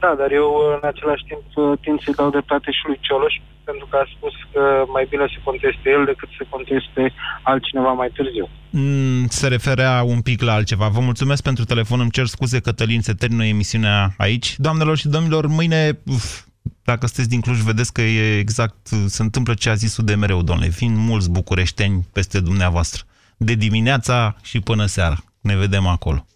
[0.00, 3.34] Da, dar eu în același timp uh, tind să-i dau dreptate și lui Cioloș
[3.64, 4.62] pentru că a spus că
[4.92, 7.12] mai bine să conteste el decât să conteste
[7.42, 8.48] altcineva mai târziu.
[8.70, 10.88] Mm, se referea un pic la altceva.
[10.88, 14.58] Vă mulțumesc pentru telefon, îmi cer scuze, Cătălin, se termină emisiunea aici.
[14.58, 16.40] Doamnelor și domnilor, mâine, uf,
[16.84, 20.68] dacă sunteți din Cluj, vedeți că e exact, se întâmplă ce a zis UDMR-ul, domnule.
[20.68, 23.02] Vin mulți bucureșteni peste dumneavoastră.
[23.36, 25.16] De dimineața și până seara.
[25.40, 26.26] Ne vedem acolo.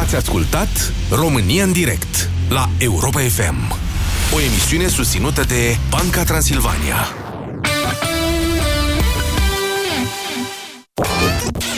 [0.00, 3.78] Ați ascultat România în direct la Europa FM.
[4.34, 6.96] O emisiune susținută de Banca Transilvania.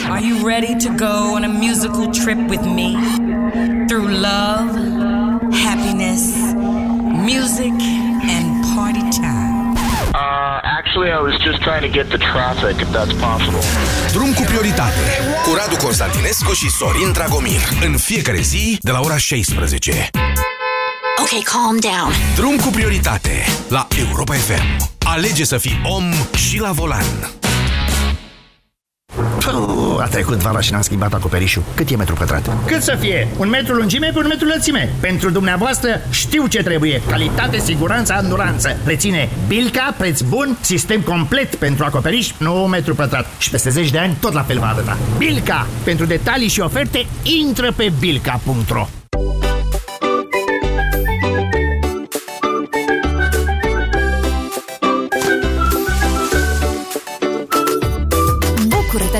[0.09, 2.89] Are you ready to go on a musical trip with me?
[3.87, 4.69] Through love,
[5.67, 6.23] happiness,
[7.29, 7.73] music,
[8.35, 8.45] and
[8.75, 9.51] party time.
[10.13, 13.61] Uh, actually, I was just trying to get the traffic, if that's possible.
[14.11, 14.99] Drum cu prioritate
[15.45, 17.61] cu Radu Constantinescu și Sorin Dragomir.
[17.85, 20.09] În fiecare zi de la ora 16.
[21.21, 22.11] Okay, calm down.
[22.35, 23.29] Drum cu prioritate
[23.69, 24.89] la Europa FM.
[25.05, 26.03] Alege să fii om
[26.35, 27.29] și la volan.
[29.15, 31.63] Puh, a trecut vara și n-am schimbat acoperișul.
[31.75, 32.65] Cât e metru pătrat?
[32.65, 33.27] Cât să fie?
[33.37, 34.93] Un metru lungime pe un metru lățime.
[34.99, 37.01] Pentru dumneavoastră știu ce trebuie.
[37.09, 38.77] Calitate, siguranță, anduranță.
[38.85, 43.27] Reține Bilca, preț bun, sistem complet pentru acoperiș, 9 metru pătrat.
[43.37, 44.97] Și peste 10 de ani tot la fel va arăta.
[45.17, 45.67] Bilca!
[45.83, 48.87] Pentru detalii și oferte, intră pe bilca.ro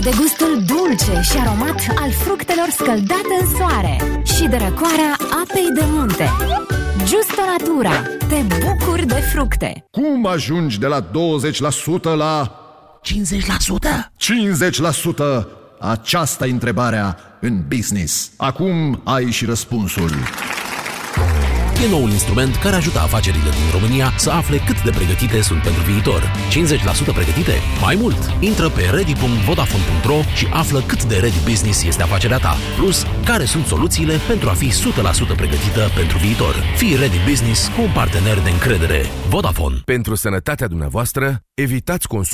[0.01, 5.81] de gustul dulce și aromat al fructelor scăldate în soare și de răcoarea apei de
[5.85, 6.29] munte.
[6.97, 8.01] Justo Natura.
[8.27, 9.85] Te bucuri de fructe.
[9.91, 11.09] Cum ajungi de la 20%
[12.15, 12.55] la
[13.03, 14.11] 50%?
[15.43, 15.47] 50%!
[15.79, 18.31] Aceasta e întrebarea în business.
[18.37, 20.11] Acum ai și răspunsul.
[21.83, 25.81] E noul instrument care ajută afacerile din România să afle cât de pregătite sunt pentru
[25.81, 26.31] viitor.
[27.11, 27.53] 50% pregătite?
[27.81, 28.17] Mai mult!
[28.39, 32.55] Intră pe ready.vodafone.ro și află cât de ready business este afacerea ta.
[32.77, 34.73] Plus, care sunt soluțiile pentru a fi 100%
[35.35, 36.55] pregătită pentru viitor.
[36.75, 39.05] Fii ready business cu un partener de încredere.
[39.29, 39.81] Vodafone.
[39.85, 42.29] Pentru sănătatea dumneavoastră, evitați consumul